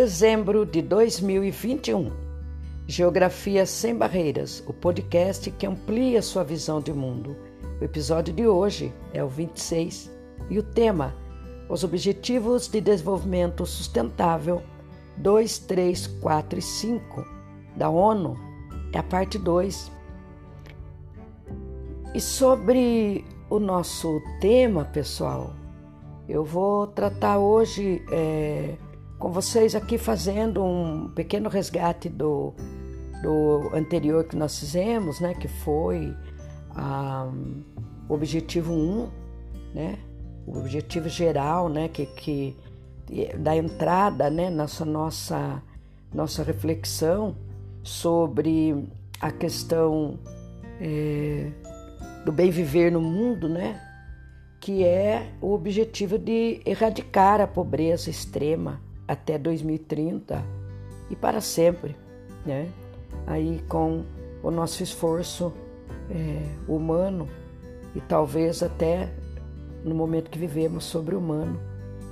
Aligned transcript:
Dezembro 0.00 0.64
de 0.64 0.80
2021. 0.80 2.12
Geografia 2.86 3.66
Sem 3.66 3.96
Barreiras, 3.96 4.62
o 4.64 4.72
podcast 4.72 5.50
que 5.50 5.66
amplia 5.66 6.22
sua 6.22 6.44
visão 6.44 6.80
de 6.80 6.92
mundo. 6.92 7.36
O 7.80 7.84
episódio 7.84 8.32
de 8.32 8.46
hoje 8.46 8.94
é 9.12 9.24
o 9.24 9.28
26 9.28 10.08
e 10.48 10.56
o 10.56 10.62
tema: 10.62 11.16
Os 11.68 11.82
Objetivos 11.82 12.68
de 12.68 12.80
Desenvolvimento 12.80 13.66
Sustentável 13.66 14.62
2, 15.16 15.58
3, 15.58 16.06
4 16.06 16.60
e 16.60 16.62
5 16.62 17.24
da 17.74 17.90
ONU. 17.90 18.36
É 18.92 18.98
a 18.98 19.02
parte 19.02 19.36
2. 19.36 19.90
E 22.14 22.20
sobre 22.20 23.24
o 23.50 23.58
nosso 23.58 24.22
tema, 24.40 24.84
pessoal, 24.84 25.56
eu 26.28 26.44
vou 26.44 26.86
tratar 26.86 27.40
hoje. 27.40 28.00
É, 28.12 28.76
com 29.18 29.32
vocês 29.32 29.74
aqui 29.74 29.98
fazendo 29.98 30.64
um 30.64 31.08
pequeno 31.08 31.48
resgate 31.48 32.08
do, 32.08 32.54
do 33.22 33.70
anterior 33.74 34.24
que 34.24 34.36
nós 34.36 34.58
fizemos, 34.58 35.18
né, 35.20 35.34
que 35.34 35.48
foi 35.48 36.14
um, 36.76 37.62
o 38.08 38.14
objetivo 38.14 38.72
1, 38.72 39.08
né, 39.74 39.98
o 40.46 40.58
objetivo 40.58 41.08
geral, 41.08 41.68
né, 41.68 41.88
que, 41.88 42.06
que 42.06 42.56
da 43.38 43.56
entrada, 43.56 44.30
né, 44.30 44.50
nessa 44.50 44.84
nossa 44.84 45.62
nossa 46.14 46.42
reflexão 46.42 47.36
sobre 47.82 48.88
a 49.20 49.30
questão 49.30 50.18
é, 50.80 51.50
do 52.24 52.32
bem 52.32 52.50
viver 52.50 52.90
no 52.90 53.00
mundo, 53.00 53.46
né, 53.46 53.78
que 54.58 54.84
é 54.84 55.34
o 55.40 55.52
objetivo 55.52 56.18
de 56.18 56.62
erradicar 56.64 57.42
a 57.42 57.46
pobreza 57.46 58.08
extrema 58.08 58.87
até 59.08 59.38
2030 59.38 60.44
e 61.10 61.16
para 61.16 61.40
sempre, 61.40 61.96
né? 62.44 62.70
Aí 63.26 63.64
com 63.68 64.04
o 64.42 64.50
nosso 64.50 64.82
esforço 64.82 65.52
é, 66.10 66.42
humano 66.68 67.26
e 67.94 68.00
talvez 68.00 68.62
até 68.62 69.10
no 69.82 69.94
momento 69.94 70.30
que 70.30 70.38
vivemos 70.38 70.84
sobre-humano, 70.84 71.58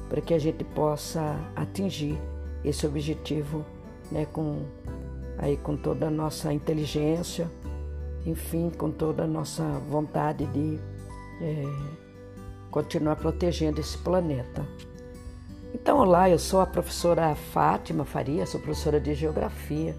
para 0.09 0.21
que 0.21 0.33
a 0.33 0.39
gente 0.39 0.65
possa 0.65 1.37
atingir 1.55 2.19
esse 2.65 2.87
objetivo, 2.87 3.65
né? 4.11 4.27
Com 4.33 4.63
aí 5.39 5.57
com 5.59 5.77
toda 5.77 6.07
a 6.07 6.11
nossa 6.11 6.53
inteligência, 6.53 7.51
enfim, 8.25 8.71
com 8.71 8.91
toda 8.91 9.25
a 9.25 9.27
nossa 9.27 9.63
vontade 9.91 10.47
de 10.47 10.79
é, 11.43 11.65
continuar 12.71 13.17
protegendo 13.17 13.81
esse 13.81 13.99
planeta. 13.99 14.67
Então, 15.79 15.99
olá, 15.99 16.31
eu 16.31 16.39
sou 16.39 16.61
a 16.61 16.67
professora 16.67 17.35
Fátima 17.35 18.07
Faria, 18.07 18.47
sou 18.47 18.59
professora 18.59 18.99
de 18.99 19.15
Geografia. 19.15 19.95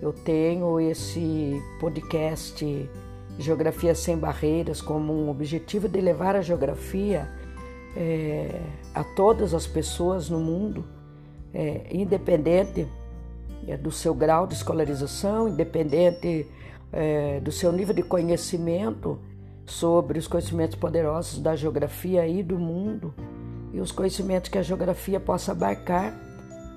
Eu 0.00 0.12
tenho 0.12 0.78
esse 0.78 1.62
podcast 1.80 2.90
Geografia 3.38 3.94
Sem 3.94 4.18
Barreiras 4.18 4.82
como 4.82 5.14
um 5.14 5.30
objetivo 5.30 5.88
de 5.88 5.98
levar 5.98 6.36
a 6.36 6.42
geografia 6.42 7.26
é, 7.96 8.60
a 8.94 9.02
todas 9.02 9.54
as 9.54 9.66
pessoas 9.66 10.28
no 10.28 10.40
mundo, 10.40 10.84
é, 11.54 11.86
independente 11.90 12.86
é, 13.66 13.78
do 13.78 13.90
seu 13.90 14.14
grau 14.14 14.46
de 14.46 14.52
escolarização, 14.52 15.48
independente 15.48 16.46
do 17.42 17.50
seu 17.50 17.72
nível 17.72 17.92
de 17.92 18.02
conhecimento 18.04 19.18
sobre 19.66 20.16
os 20.16 20.28
conhecimentos 20.28 20.76
poderosos 20.76 21.40
da 21.40 21.56
geografia 21.56 22.24
e 22.24 22.40
do 22.40 22.56
mundo 22.56 23.12
e 23.74 23.80
os 23.80 23.90
conhecimentos 23.90 24.48
que 24.48 24.56
a 24.56 24.62
geografia 24.62 25.18
possa 25.18 25.50
abarcar 25.50 26.16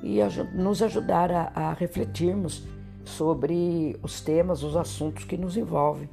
e 0.02 0.18
nos 0.56 0.82
ajudar 0.82 1.32
a, 1.32 1.52
a 1.54 1.74
refletirmos 1.74 2.64
sobre 3.06 3.96
os 4.02 4.20
temas, 4.20 4.64
os 4.64 4.76
assuntos 4.76 5.24
que 5.24 5.38
nos 5.38 5.56
envolvem, 5.56 6.10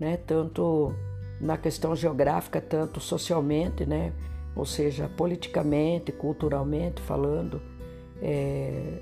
né? 0.00 0.16
tanto 0.26 0.94
na 1.38 1.58
questão 1.58 1.94
geográfica, 1.94 2.62
tanto 2.62 2.98
socialmente, 2.98 3.84
né? 3.84 4.10
ou 4.56 4.64
seja, 4.64 5.06
politicamente, 5.18 6.10
culturalmente 6.10 7.02
falando, 7.02 7.60
é, 8.22 9.00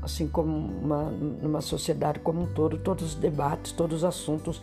assim 0.00 0.28
como 0.28 0.56
uma, 0.56 1.10
numa 1.10 1.60
sociedade 1.60 2.20
como 2.20 2.42
um 2.42 2.46
todo, 2.46 2.78
todos 2.78 3.04
os 3.04 3.14
debates, 3.16 3.72
todos 3.72 3.98
os 3.98 4.04
assuntos 4.04 4.62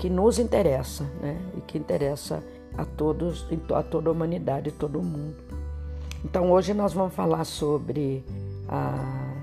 que 0.00 0.10
nos 0.10 0.40
interessam 0.40 1.06
né? 1.20 1.40
e 1.56 1.60
que 1.60 1.78
interessam 1.78 2.42
a 2.76 2.84
todos, 2.84 3.46
a 3.74 3.82
toda 3.82 4.08
a 4.08 4.12
humanidade, 4.12 4.70
todo 4.72 5.02
mundo. 5.02 5.36
Então 6.24 6.50
hoje 6.50 6.72
nós 6.72 6.92
vamos 6.92 7.14
falar 7.14 7.44
sobre 7.44 8.24
a, 8.68 9.34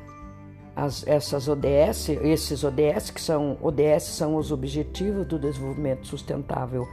as, 0.75 1.05
essas 1.07 1.47
ODS, 1.47 2.09
esses 2.23 2.63
ODS 2.63 3.11
que 3.11 3.21
são 3.21 3.57
ODS 3.61 4.03
são 4.03 4.35
os 4.35 4.51
Objetivos 4.51 5.27
do 5.27 5.37
Desenvolvimento 5.37 6.07
Sustentável 6.07 6.87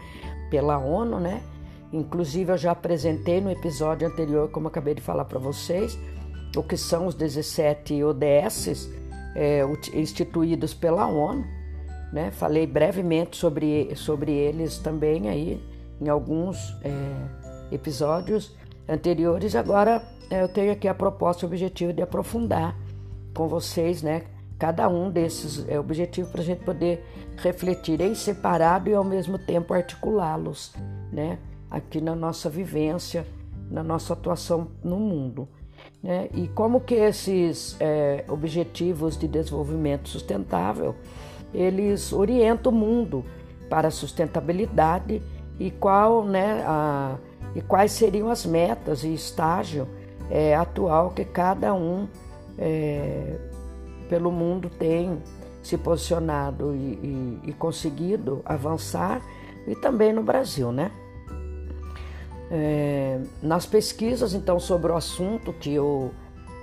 pela 0.51 0.79
ONU, 0.79 1.19
né? 1.19 1.43
Inclusive 1.93 2.53
eu 2.53 2.59
já 2.59 2.73
apresentei 2.73 3.41
no 3.41 3.51
episódio 3.51 4.07
anterior, 4.07 4.51
como 4.51 4.69
acabei 4.69 4.95
de 4.95 5.01
falar 5.01 5.25
para 5.25 5.39
vocês, 5.39 5.99
o 6.55 6.63
que 6.63 6.77
são 6.77 7.07
os 7.07 7.15
17 7.15 8.05
ODS 8.05 8.91
é, 9.35 9.63
instituídos 9.95 10.75
pela 10.75 11.07
ONU, 11.07 11.45
né? 12.13 12.31
Falei 12.31 12.67
brevemente 12.67 13.37
sobre, 13.37 13.91
sobre 13.97 14.33
eles 14.33 14.79
também 14.79 15.31
aí 15.31 15.63
em 16.01 16.09
alguns 16.09 16.77
é, 16.83 17.75
episódios 17.75 18.57
anteriores. 18.89 19.55
Agora 19.55 20.03
é, 20.31 20.43
eu 20.43 20.49
tenho 20.49 20.73
aqui 20.73 20.89
a 20.89 20.95
proposta 20.95 21.45
o 21.45 21.49
objetivo 21.49 21.93
de 21.93 22.03
aprofundar 22.03 22.77
com 23.35 23.49
vocês, 23.49 24.03
né? 24.03 24.23
Cada 24.59 24.89
um 24.89 25.11
desses 25.11 25.69
é 25.69 25.79
objetivo 25.79 26.31
para 26.31 26.41
a 26.41 26.45
gente 26.45 26.65
poder 26.65 27.05
refletir 27.37 28.01
em 28.01 28.15
separado 28.15 28.91
e 28.91 28.95
ao 28.95 29.05
mesmo 29.05 29.39
tempo 29.39 29.73
articulá-los, 29.73 30.75
né? 31.13 31.39
Aqui 31.71 32.01
na 32.01 32.17
nossa 32.17 32.51
vivência, 32.51 33.27
na 33.71 33.83
nossa 33.83 34.15
atuação 34.15 34.69
no 34.83 34.99
mundo. 34.99 35.49
Né? 36.03 36.29
E 36.35 36.49
como 36.49 36.81
que 36.81 36.95
esses 36.95 37.77
é, 37.79 38.25
objetivos 38.29 39.17
de 39.17 39.29
desenvolvimento 39.29 40.09
sustentável 40.09 40.95
eles 41.53 42.13
orientam 42.13 42.73
o 42.73 42.75
mundo 42.75 43.25
para 43.69 43.89
a 43.89 43.91
sustentabilidade 43.91 45.23
e 45.59 45.71
qual, 45.71 46.25
né, 46.25 46.63
a, 46.67 47.17
e 47.55 47.61
quais 47.61 47.93
seriam 47.93 48.31
as 48.31 48.47
metas 48.47 49.05
e 49.05 49.13
estágio 49.13 49.89
é, 50.31 50.55
atual 50.55 51.11
que 51.11 51.25
cada 51.25 51.75
um 51.75 52.07
é, 52.59 53.37
pelo 54.09 54.31
mundo 54.31 54.71
tem 54.71 55.21
se 55.63 55.77
posicionado 55.77 56.75
e, 56.75 56.79
e, 56.79 57.41
e, 57.49 57.53
conseguido 57.53 58.41
avançar 58.45 59.21
e 59.67 59.75
também 59.75 60.13
no 60.13 60.23
Brasil, 60.23 60.73
né? 60.73 60.91
É, 62.51 63.21
nas 63.43 63.67
pesquisas 63.67 64.33
então 64.33 64.59
sobre 64.59 64.91
o 64.91 64.97
assunto 64.97 65.53
que 65.53 65.75
eu 65.75 66.13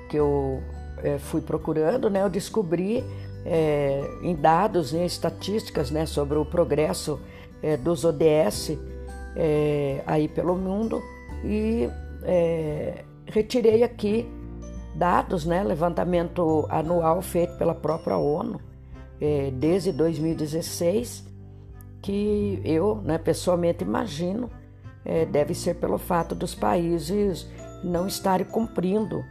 que 0.10 0.18
eu 0.18 0.64
é, 1.04 1.20
fui 1.20 1.42
procurando, 1.42 2.10
né, 2.10 2.24
eu 2.24 2.30
descobri 2.30 3.04
é, 3.46 4.02
em 4.24 4.36
dados, 4.36 4.94
em 4.94 5.06
estatísticas, 5.06 5.92
né, 5.92 6.06
sobre 6.06 6.38
o 6.38 6.46
progresso 6.46 7.20
é, 7.66 7.76
dos 7.76 8.06
ODS 8.06 8.78
é, 9.36 10.04
aí 10.06 10.28
pelo 10.28 10.56
mundo 10.56 11.02
e 11.44 11.90
é, 12.22 13.04
retirei 13.26 13.84
aqui 13.84 14.30
dados, 14.96 15.46
né, 15.46 15.64
levantamento 15.64 16.68
anual 16.70 17.24
feito 17.24 17.58
pela 17.58 17.74
própria 17.74 18.18
ONU 18.18 18.62
é, 19.20 19.50
desde 19.52 19.92
2016, 19.92 21.26
que 22.04 22.62
eu 22.64 23.02
né, 23.04 23.18
pessoalmente 23.18 23.84
imagino 23.84 24.48
é, 25.04 25.26
deve 25.26 25.56
ser 25.56 25.76
pelo 25.76 25.98
fato 25.98 26.36
dos 26.36 26.54
países 26.54 27.50
não 27.84 28.06
estarem 28.06 28.46
cumprindo 28.46 29.24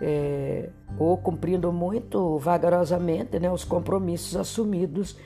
é, 0.00 0.68
ou 0.98 1.16
cumprindo 1.16 1.72
muito 1.72 2.38
vagarosamente 2.38 3.40
né, 3.40 3.50
os 3.50 3.64
compromissos 3.64 4.36
assumidos 4.36 5.16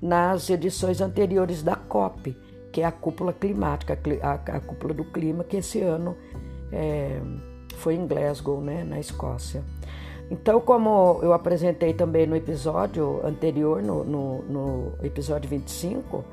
nas 0.00 0.50
edições 0.50 1.00
anteriores 1.00 1.62
da 1.62 1.74
COP, 1.74 2.36
que 2.72 2.82
é 2.82 2.84
a 2.84 2.92
cúpula 2.92 3.32
climática, 3.32 3.98
a, 4.22 4.60
cúpula 4.60 4.92
do 4.92 5.04
clima, 5.04 5.44
que 5.44 5.56
esse 5.56 5.80
ano 5.80 6.16
é, 6.70 7.20
foi 7.76 7.94
em 7.94 8.06
Glasgow, 8.06 8.60
né, 8.60 8.84
na 8.84 8.98
Escócia. 8.98 9.62
Então, 10.30 10.60
como 10.60 11.20
eu 11.22 11.32
apresentei 11.32 11.94
também 11.94 12.26
no 12.26 12.34
episódio 12.34 13.24
anterior, 13.24 13.80
no, 13.80 14.04
no, 14.04 14.42
no 14.42 14.92
episódio 15.02 15.48
25, 15.48 16.16
uh, 16.16 16.24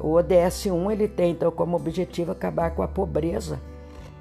o 0.00 0.14
ODS 0.14 0.66
1 0.66 0.90
ele 0.90 1.06
tem 1.06 1.30
então 1.30 1.50
como 1.52 1.76
objetivo 1.76 2.32
acabar 2.32 2.74
com 2.74 2.82
a 2.82 2.88
pobreza 2.88 3.60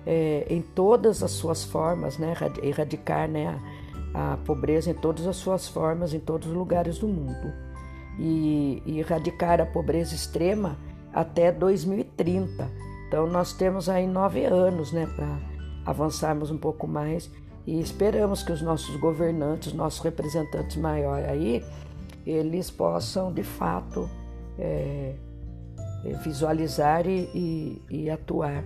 é, 0.06 0.46
em 0.48 0.62
todas 0.62 1.24
as 1.24 1.32
suas 1.32 1.64
formas, 1.64 2.20
né, 2.20 2.36
erradicar 2.62 3.28
né, 3.28 3.60
a, 4.14 4.34
a 4.34 4.38
pobreza 4.38 4.92
em 4.92 4.94
todas 4.94 5.26
as 5.26 5.38
suas 5.38 5.68
formas, 5.68 6.14
em 6.14 6.20
todos 6.20 6.48
os 6.48 6.54
lugares 6.54 7.00
do 7.00 7.08
mundo 7.08 7.65
e, 8.20 8.82
erradicar 9.00 9.60
a 9.60 9.66
pobreza 9.66 10.16
extrema 10.16 10.78
até 11.14 11.52
2030. 11.52 12.70
Então 13.08 13.28
nós 13.28 13.54
temos 13.54 13.90
aí 13.90 14.08
nove 14.08 14.46
anos 14.46 14.92
né, 14.92 15.08
para 15.16 15.40
avançarmos 15.86 16.50
um 16.50 16.58
pouco 16.58 16.88
mais 16.88 17.30
E 17.68 17.80
esperamos 17.80 18.44
que 18.44 18.52
os 18.52 18.62
nossos 18.62 18.96
governantes, 18.98 19.74
nossos 19.74 20.00
representantes 20.02 20.78
maiores 20.78 21.28
aí, 21.28 21.66
eles 22.26 22.70
possam 22.70 23.32
de 23.32 23.44
fato 23.44 24.10
é, 24.58 25.16
é, 26.04 26.14
visualizar 26.24 27.08
e, 27.08 27.30
e, 27.34 27.82
e 27.90 28.10
atuar 28.10 28.64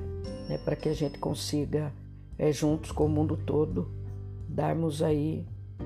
né, 0.49 0.57
para 0.63 0.75
que 0.75 0.89
a 0.89 0.93
gente 0.93 1.17
consiga, 1.17 1.93
é, 2.37 2.51
juntos 2.51 2.91
com 2.91 3.05
o 3.05 3.09
mundo 3.09 3.37
todo, 3.37 3.89
darmos 4.47 5.01
aí 5.01 5.45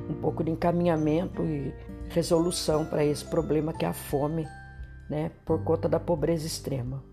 um 0.09 0.15
pouco 0.15 0.43
de 0.43 0.51
encaminhamento 0.51 1.43
e 1.43 1.73
resolução 2.13 2.85
para 2.85 3.03
esse 3.03 3.25
problema 3.25 3.73
que 3.73 3.85
é 3.85 3.87
a 3.87 3.93
fome, 3.93 4.47
né, 5.09 5.31
por 5.45 5.63
conta 5.63 5.89
da 5.89 5.99
pobreza 5.99 6.45
extrema. 6.45 7.03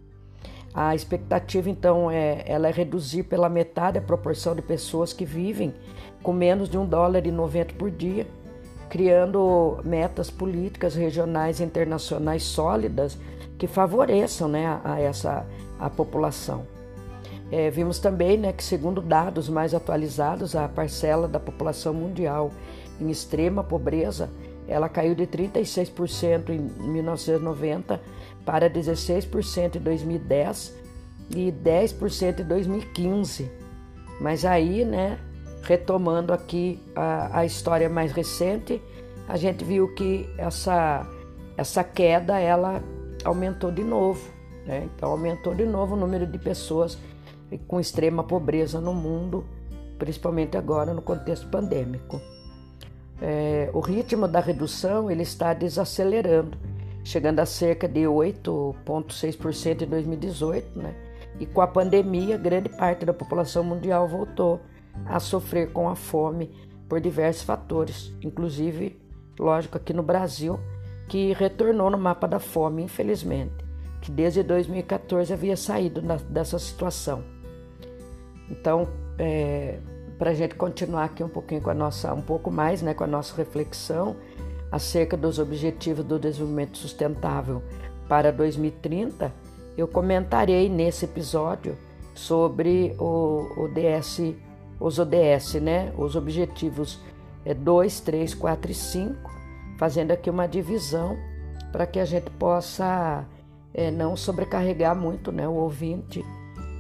A 0.73 0.95
expectativa, 0.95 1.69
então, 1.69 2.11
é, 2.11 2.45
ela 2.47 2.69
é 2.69 2.71
reduzir 2.71 3.25
pela 3.25 3.49
metade 3.49 3.99
a 3.99 4.03
proporção 4.03 4.55
de 4.55 4.63
pessoas 4.63 5.13
que 5.13 5.25
vivem 5.25 5.75
com 6.23 6.33
menos 6.33 6.69
de 6.69 6.79
um 6.79 6.87
dólar 6.87 7.27
e 7.27 7.33
90 7.33 7.75
por 7.75 7.91
dia, 7.91 8.27
criando 8.89 9.81
metas 9.85 10.31
políticas 10.31 10.95
regionais 10.95 11.59
e 11.59 11.65
internacionais 11.65 12.45
sólidas 12.45 13.19
que 13.59 13.67
favoreçam 13.67 14.49
né, 14.49 14.81
a, 14.85 15.01
essa 15.01 15.45
a 15.79 15.91
população. 15.91 16.67
É, 17.51 17.69
vimos 17.69 17.99
também 17.99 18.39
né, 18.39 18.53
que, 18.53 18.63
segundo 18.63 19.01
dados 19.01 19.49
mais 19.49 19.75
atualizados, 19.75 20.55
a 20.55 20.69
parcela 20.69 21.27
da 21.27 21.41
população 21.41 21.93
mundial 21.93 22.53
em 23.01 23.11
extrema 23.11 23.65
pobreza 23.65 24.31
ela 24.71 24.89
caiu 24.89 25.15
de 25.15 25.27
36% 25.27 26.51
em 26.51 26.61
1990 26.61 28.01
para 28.45 28.71
16% 28.71 29.77
em 29.77 29.81
2010 29.81 30.75
e 31.35 31.53
10% 31.53 32.41
em 32.41 32.45
2015. 32.45 33.51
Mas 34.21 34.45
aí, 34.45 34.85
né, 34.85 35.19
retomando 35.63 36.33
aqui 36.33 36.81
a, 36.95 37.41
a 37.41 37.45
história 37.45 37.89
mais 37.89 38.13
recente, 38.13 38.81
a 39.29 39.37
gente 39.37 39.65
viu 39.65 39.93
que 39.95 40.29
essa, 40.39 41.07
essa 41.57 41.83
queda 41.83 42.39
ela 42.39 42.83
aumentou 43.25 43.73
de 43.73 43.83
novo. 43.83 44.31
Né? 44.67 44.89
Então, 44.95 45.11
aumentou 45.11 45.55
de 45.55 45.65
novo 45.65 45.95
o 45.95 45.99
número 45.99 46.27
de 46.27 46.39
pessoas 46.39 46.97
com 47.67 47.81
extrema 47.81 48.23
pobreza 48.23 48.81
no 48.81 48.95
mundo, 48.95 49.45
principalmente 49.99 50.57
agora 50.57 50.95
no 50.95 51.03
contexto 51.03 51.49
pandêmico. 51.49 52.21
É, 53.21 53.71
o 53.75 53.81
ritmo 53.81 54.27
da 54.27 54.41
redução 54.41 55.11
ele 55.11 55.23
está 55.23 55.53
desacelerando, 55.53 56.57
chegando 57.05 57.41
a 57.41 57.47
cerca 57.47 57.87
de 57.87 58.01
8,6% 58.01 59.83
em 59.83 59.87
2018, 59.87 60.79
né? 60.79 60.95
E 61.39 61.47
com 61.47 61.61
a 61.61 61.67
pandemia, 61.67 62.37
grande 62.37 62.69
parte 62.69 63.05
da 63.05 63.13
população 63.13 63.65
mundial 63.65 64.09
voltou 64.09 64.61
a 65.07 65.19
sofrer 65.21 65.73
com 65.73 65.89
a 65.89 65.95
fome 65.95 66.51
por 66.89 67.01
diversos 67.01 67.45
fatores, 67.45 68.13
inclusive, 68.23 69.01
lógico, 69.39 69.77
aqui 69.77 69.93
no 69.93 70.03
Brasil, 70.03 70.59
que 71.09 71.33
retornou 71.33 71.91
no 71.91 71.99
mapa 71.99 72.27
da 72.27 72.39
fome, 72.39 72.83
infelizmente, 72.83 73.55
que 74.01 74.11
desde 74.11 74.43
2014 74.43 75.33
havia 75.33 75.57
saído 75.57 76.03
dessa 76.29 76.59
situação. 76.59 77.23
Então, 78.51 78.89
é, 79.19 79.79
para 80.21 80.33
a 80.33 80.35
gente 80.35 80.55
continuar 80.55 81.05
aqui 81.05 81.25
um 81.25 81.31
pouquinho 81.31 81.63
com 81.63 81.71
a 81.71 81.75
nossa, 81.75 82.13
um 82.13 82.21
pouco 82.21 82.51
mais, 82.51 82.83
né, 82.83 82.93
com 82.93 83.03
a 83.03 83.07
nossa 83.07 83.35
reflexão 83.35 84.17
acerca 84.71 85.17
dos 85.17 85.39
objetivos 85.39 86.05
do 86.05 86.19
desenvolvimento 86.19 86.77
sustentável 86.77 87.63
para 88.07 88.31
2030, 88.31 89.33
eu 89.79 89.89
comentarei 89.89 90.69
nesse 90.69 91.07
episódio 91.07 91.75
sobre 92.15 92.95
o, 92.99 93.47
o 93.57 93.69
DS, 93.69 94.35
os 94.79 94.99
ODS, 94.99 95.55
né, 95.55 95.91
os 95.97 96.15
objetivos 96.15 97.01
2, 97.57 98.01
3, 98.01 98.35
4 98.35 98.71
e 98.71 98.75
5, 98.75 99.31
fazendo 99.79 100.11
aqui 100.11 100.29
uma 100.29 100.47
divisão 100.47 101.17
para 101.73 101.87
que 101.87 101.99
a 101.99 102.05
gente 102.05 102.31
possa 102.33 103.25
é, 103.73 103.91
não 103.91 104.15
sobrecarregar 104.19 104.95
muito 104.95 105.33
né, 105.33 105.49
o 105.49 105.55
ouvinte 105.55 106.23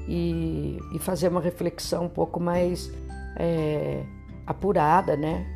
e, 0.06 0.78
e, 0.92 0.98
fazer 0.98 1.28
uma 1.28 1.40
reflexão 1.40 2.04
um 2.04 2.08
pouco 2.08 2.38
mais 2.38 2.92
é, 3.36 4.04
apurada, 4.46 5.16
né, 5.16 5.46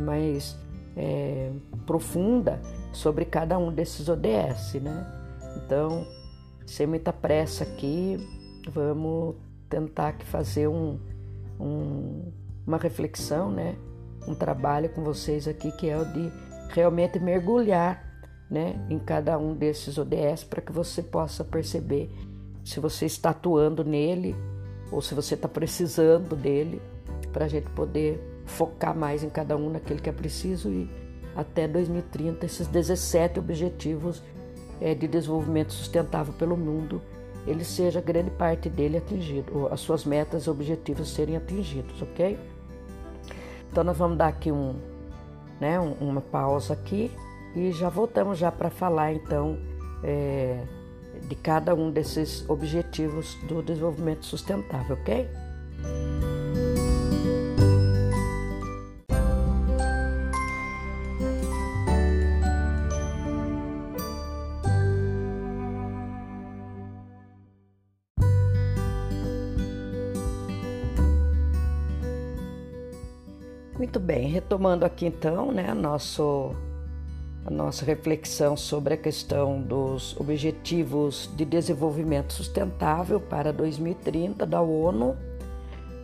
mais 0.00 0.58
é, 0.96 1.50
profunda 1.86 2.60
sobre 2.92 3.24
cada 3.24 3.58
um 3.58 3.72
desses 3.72 4.08
ODS. 4.08 4.74
Né? 4.74 5.06
Então, 5.56 6.06
sem 6.66 6.86
muita 6.86 7.12
pressa 7.12 7.64
aqui, 7.64 8.16
vamos 8.68 9.36
tentar 9.68 10.16
fazer 10.24 10.68
um, 10.68 10.98
um, 11.58 12.32
uma 12.66 12.76
reflexão, 12.76 13.50
né? 13.50 13.76
um 14.26 14.34
trabalho 14.34 14.88
com 14.90 15.02
vocês 15.02 15.48
aqui 15.48 15.72
que 15.72 15.88
é 15.88 15.96
o 15.96 16.04
de 16.04 16.30
realmente 16.70 17.18
mergulhar 17.18 18.04
né, 18.50 18.74
em 18.90 18.98
cada 18.98 19.38
um 19.38 19.54
desses 19.54 19.96
ODS 19.96 20.44
para 20.48 20.60
que 20.60 20.72
você 20.72 21.02
possa 21.02 21.44
perceber 21.44 22.10
se 22.64 22.80
você 22.80 23.06
está 23.06 23.30
atuando 23.30 23.84
nele 23.84 24.34
ou 24.90 25.00
se 25.00 25.14
você 25.14 25.34
está 25.34 25.48
precisando 25.48 26.36
dele 26.36 26.82
para 27.32 27.44
a 27.44 27.48
gente 27.48 27.68
poder 27.70 28.20
focar 28.44 28.96
mais 28.96 29.22
em 29.22 29.30
cada 29.30 29.56
um 29.56 29.70
naquele 29.70 30.00
que 30.00 30.08
é 30.08 30.12
preciso 30.12 30.70
e 30.70 30.90
até 31.36 31.68
2030 31.68 32.44
esses 32.44 32.66
17 32.66 33.38
objetivos 33.38 34.22
é, 34.80 34.94
de 34.94 35.06
desenvolvimento 35.06 35.72
sustentável 35.72 36.32
pelo 36.34 36.56
mundo 36.56 37.00
ele 37.46 37.64
seja 37.64 38.00
grande 38.00 38.30
parte 38.30 38.68
dele 38.68 38.98
atingido, 38.98 39.68
as 39.70 39.80
suas 39.80 40.04
metas 40.04 40.44
e 40.44 40.50
objetivos 40.50 41.08
serem 41.10 41.36
atingidos, 41.36 42.00
ok? 42.02 42.38
Então 43.70 43.84
nós 43.84 43.96
vamos 43.96 44.18
dar 44.18 44.28
aqui 44.28 44.52
um, 44.52 44.74
né, 45.60 45.78
uma 45.78 46.20
pausa 46.20 46.74
aqui 46.74 47.10
e 47.54 47.72
já 47.72 47.88
voltamos 47.88 48.38
já 48.38 48.52
para 48.52 48.68
falar 48.68 49.12
então 49.12 49.58
é, 50.02 50.62
de 51.28 51.34
cada 51.34 51.74
um 51.74 51.90
desses 51.90 52.48
objetivos 52.48 53.34
do 53.48 53.62
desenvolvimento 53.62 54.26
sustentável, 54.26 54.96
ok? 55.00 55.28
Retomando 74.30 74.84
aqui 74.84 75.06
então 75.06 75.52
né, 75.52 75.74
nosso, 75.74 76.54
a 77.44 77.50
nossa 77.50 77.84
reflexão 77.84 78.56
sobre 78.56 78.94
a 78.94 78.96
questão 78.96 79.60
dos 79.60 80.18
Objetivos 80.18 81.30
de 81.36 81.44
Desenvolvimento 81.44 82.32
Sustentável 82.32 83.20
para 83.20 83.52
2030 83.52 84.46
da 84.46 84.62
ONU, 84.62 85.16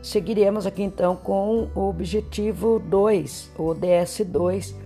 seguiremos 0.02 0.66
aqui 0.66 0.82
então 0.82 1.16
com 1.16 1.70
o 1.74 1.88
objetivo 1.88 2.78
2, 2.78 3.52
o 3.58 3.62
ODS 3.64 4.22
2, 4.26 4.76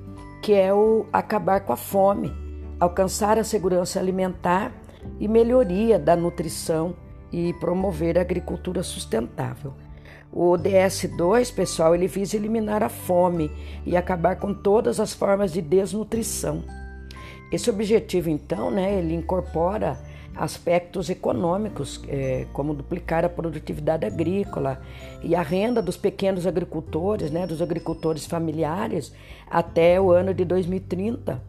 que 0.42 0.52
é 0.52 0.72
o 0.72 1.06
acabar 1.12 1.60
com 1.60 1.72
a 1.72 1.76
fome, 1.76 2.32
alcançar 2.78 3.38
a 3.38 3.44
segurança 3.44 3.98
alimentar 3.98 4.72
e 5.18 5.26
melhoria 5.26 5.98
da 5.98 6.14
nutrição 6.14 6.94
e 7.32 7.52
promover 7.54 8.18
a 8.18 8.22
agricultura 8.22 8.82
sustentável. 8.82 9.74
O 10.32 10.52
ODS-2, 10.52 11.52
pessoal, 11.52 11.94
ele 11.94 12.06
visa 12.06 12.36
eliminar 12.36 12.82
a 12.82 12.88
fome 12.88 13.50
e 13.84 13.96
acabar 13.96 14.36
com 14.36 14.54
todas 14.54 15.00
as 15.00 15.12
formas 15.12 15.52
de 15.52 15.60
desnutrição. 15.60 16.62
Esse 17.50 17.68
objetivo, 17.68 18.30
então, 18.30 18.70
né, 18.70 18.96
ele 18.98 19.14
incorpora 19.14 19.98
aspectos 20.36 21.10
econômicos, 21.10 22.00
é, 22.08 22.46
como 22.52 22.72
duplicar 22.72 23.24
a 23.24 23.28
produtividade 23.28 24.06
agrícola 24.06 24.80
e 25.22 25.34
a 25.34 25.42
renda 25.42 25.82
dos 25.82 25.96
pequenos 25.96 26.46
agricultores, 26.46 27.32
né, 27.32 27.46
dos 27.46 27.60
agricultores 27.60 28.24
familiares, 28.24 29.12
até 29.50 30.00
o 30.00 30.12
ano 30.12 30.32
de 30.32 30.44
2030, 30.44 31.42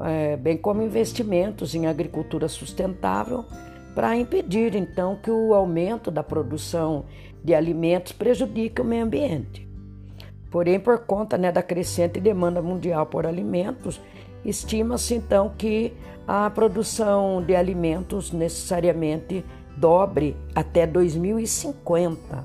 é, 0.00 0.36
bem 0.36 0.56
como 0.56 0.82
investimentos 0.82 1.76
em 1.76 1.86
agricultura 1.86 2.48
sustentável 2.48 3.44
para 3.96 4.14
impedir 4.14 4.76
então 4.76 5.16
que 5.16 5.30
o 5.30 5.54
aumento 5.54 6.10
da 6.10 6.22
produção 6.22 7.06
de 7.42 7.54
alimentos 7.54 8.12
prejudique 8.12 8.82
o 8.82 8.84
meio 8.84 9.04
ambiente. 9.04 9.66
Porém, 10.50 10.78
por 10.78 10.98
conta 10.98 11.38
né, 11.38 11.50
da 11.50 11.62
crescente 11.62 12.20
demanda 12.20 12.60
mundial 12.60 13.06
por 13.06 13.26
alimentos, 13.26 13.98
estima-se 14.44 15.14
então 15.14 15.50
que 15.56 15.94
a 16.28 16.50
produção 16.50 17.42
de 17.42 17.56
alimentos 17.56 18.32
necessariamente 18.32 19.42
dobre 19.78 20.36
até 20.54 20.86
2050. 20.86 22.44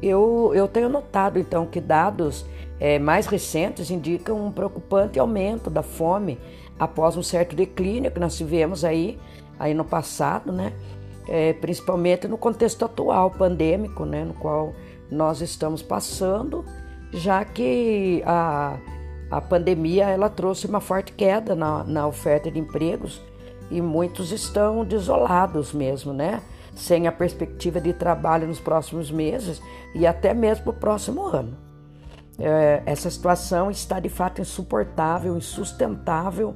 Eu, 0.00 0.52
eu 0.54 0.66
tenho 0.66 0.88
notado 0.88 1.38
então 1.38 1.66
que 1.66 1.78
dados 1.78 2.46
é, 2.80 2.98
mais 2.98 3.26
recentes 3.26 3.90
indicam 3.90 4.46
um 4.46 4.50
preocupante 4.50 5.18
aumento 5.18 5.68
da 5.68 5.82
fome 5.82 6.38
após 6.78 7.18
um 7.18 7.22
certo 7.22 7.54
declínio 7.54 8.10
que 8.10 8.20
nós 8.20 8.34
tivemos 8.34 8.82
aí 8.82 9.18
aí 9.58 9.74
no 9.74 9.84
passado, 9.84 10.52
né? 10.52 10.72
É, 11.28 11.52
principalmente 11.52 12.26
no 12.26 12.38
contexto 12.38 12.84
atual 12.84 13.30
pandêmico, 13.30 14.04
né? 14.04 14.24
No 14.24 14.34
qual 14.34 14.72
nós 15.10 15.40
estamos 15.40 15.82
passando, 15.82 16.64
já 17.12 17.44
que 17.44 18.22
a, 18.24 18.78
a 19.30 19.40
pandemia 19.40 20.08
ela 20.08 20.28
trouxe 20.28 20.66
uma 20.66 20.80
forte 20.80 21.12
queda 21.12 21.54
na, 21.54 21.84
na 21.84 22.06
oferta 22.06 22.50
de 22.50 22.58
empregos 22.58 23.22
e 23.70 23.80
muitos 23.80 24.32
estão 24.32 24.84
desolados 24.84 25.72
mesmo, 25.72 26.12
né? 26.12 26.42
Sem 26.74 27.06
a 27.06 27.12
perspectiva 27.12 27.80
de 27.80 27.92
trabalho 27.92 28.46
nos 28.46 28.60
próximos 28.60 29.10
meses 29.10 29.60
e 29.94 30.06
até 30.06 30.32
mesmo 30.32 30.70
o 30.70 30.74
próximo 30.74 31.22
ano. 31.26 31.56
É, 32.38 32.82
essa 32.86 33.10
situação 33.10 33.70
está 33.70 33.98
de 33.98 34.08
fato 34.08 34.40
insuportável, 34.40 35.36
insustentável 35.36 36.54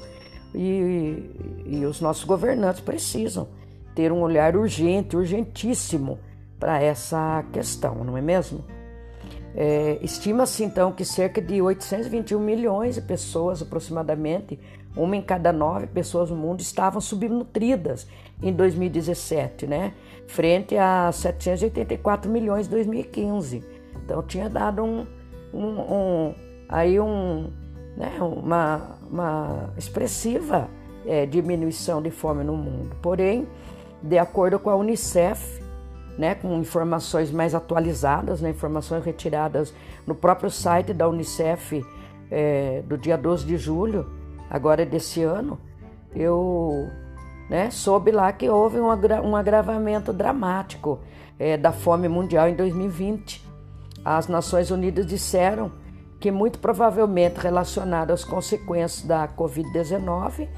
e, 0.55 1.65
e 1.67 1.87
os 1.87 2.01
nossos 2.01 2.25
governantes 2.25 2.81
precisam 2.81 3.49
ter 3.95 4.13
um 4.13 4.21
olhar 4.21 4.57
urgente, 4.57 5.17
urgentíssimo 5.17 6.19
para 6.59 6.81
essa 6.81 7.45
questão, 7.53 8.05
não 8.05 8.17
é 8.17 8.21
mesmo? 8.21 8.65
É, 9.55 9.99
Estima-se 10.01 10.65
então 10.65 10.93
que 10.93 11.05
cerca 11.05 11.41
de 11.41 11.61
821 11.61 12.39
milhões 12.39 12.95
de 12.95 13.03
pessoas, 13.03 13.61
aproximadamente, 13.61 14.59
uma 14.97 15.17
em 15.17 15.23
cada 15.23 15.53
nove 15.53 15.87
pessoas 15.87 16.31
no 16.31 16.37
mundo, 16.37 16.61
estavam 16.61 17.01
subnutridas 17.01 18.07
em 18.43 18.53
2017, 18.53 19.67
né? 19.67 19.93
Frente 20.27 20.77
a 20.77 21.11
784 21.13 22.31
milhões 22.31 22.67
em 22.67 22.71
2015. 22.71 23.65
Então 24.05 24.23
tinha 24.23 24.49
dado 24.49 24.83
um, 24.83 25.07
um, 25.53 25.81
um 25.81 26.35
aí 26.69 26.99
um, 26.99 27.51
né, 27.97 28.17
uma, 28.21 28.97
uma 29.11 29.71
expressiva 29.77 30.69
é, 31.07 31.27
diminuição 31.27 32.01
de 32.01 32.11
fome 32.11 32.45
no 32.45 32.57
mundo. 32.57 32.97
Porém, 33.03 33.47
de 34.03 34.19
acordo 34.19 34.59
com 34.59 34.71
a 34.71 34.77
Unicef, 34.77 35.63
né, 36.19 36.35
com 36.35 36.59
informações 36.59 37.31
mais 37.31 37.55
atualizadas, 37.55 38.41
né, 38.41 38.51
informações 38.51 39.05
retiradas 39.05 39.73
no 40.07 40.15
próprio 40.15 40.51
site 40.51 40.93
da 40.93 41.09
Unicef 41.09 41.85
é, 42.31 42.83
do 42.87 42.97
dia 42.97 43.17
12 43.17 43.45
de 43.45 43.57
julho, 43.57 44.07
agora 44.51 44.85
desse 44.85 45.23
ano, 45.23 45.59
eu 46.15 46.89
né, 47.49 47.71
soube 47.71 48.11
lá 48.11 48.33
que 48.33 48.49
houve 48.49 48.79
um, 48.79 48.91
agra 48.91 49.23
um 49.23 49.37
agravamento 49.37 50.13
dramático 50.13 51.01
é, 51.39 51.57
da 51.57 51.73
fome 51.73 52.09
mundial 52.09 52.49
em 52.49 52.55
2020. 52.55 53.45
As 54.05 54.29
Nações 54.29 54.71
Unidas 54.71 55.07
disseram 55.07 55.73
que 56.23 56.31
muito 56.31 56.59
provavelmente 56.59 57.39
relacionado 57.39 58.13
às 58.13 58.25
consequências 58.25 59.05
da 59.05 59.29
Covid-19 59.29 60.49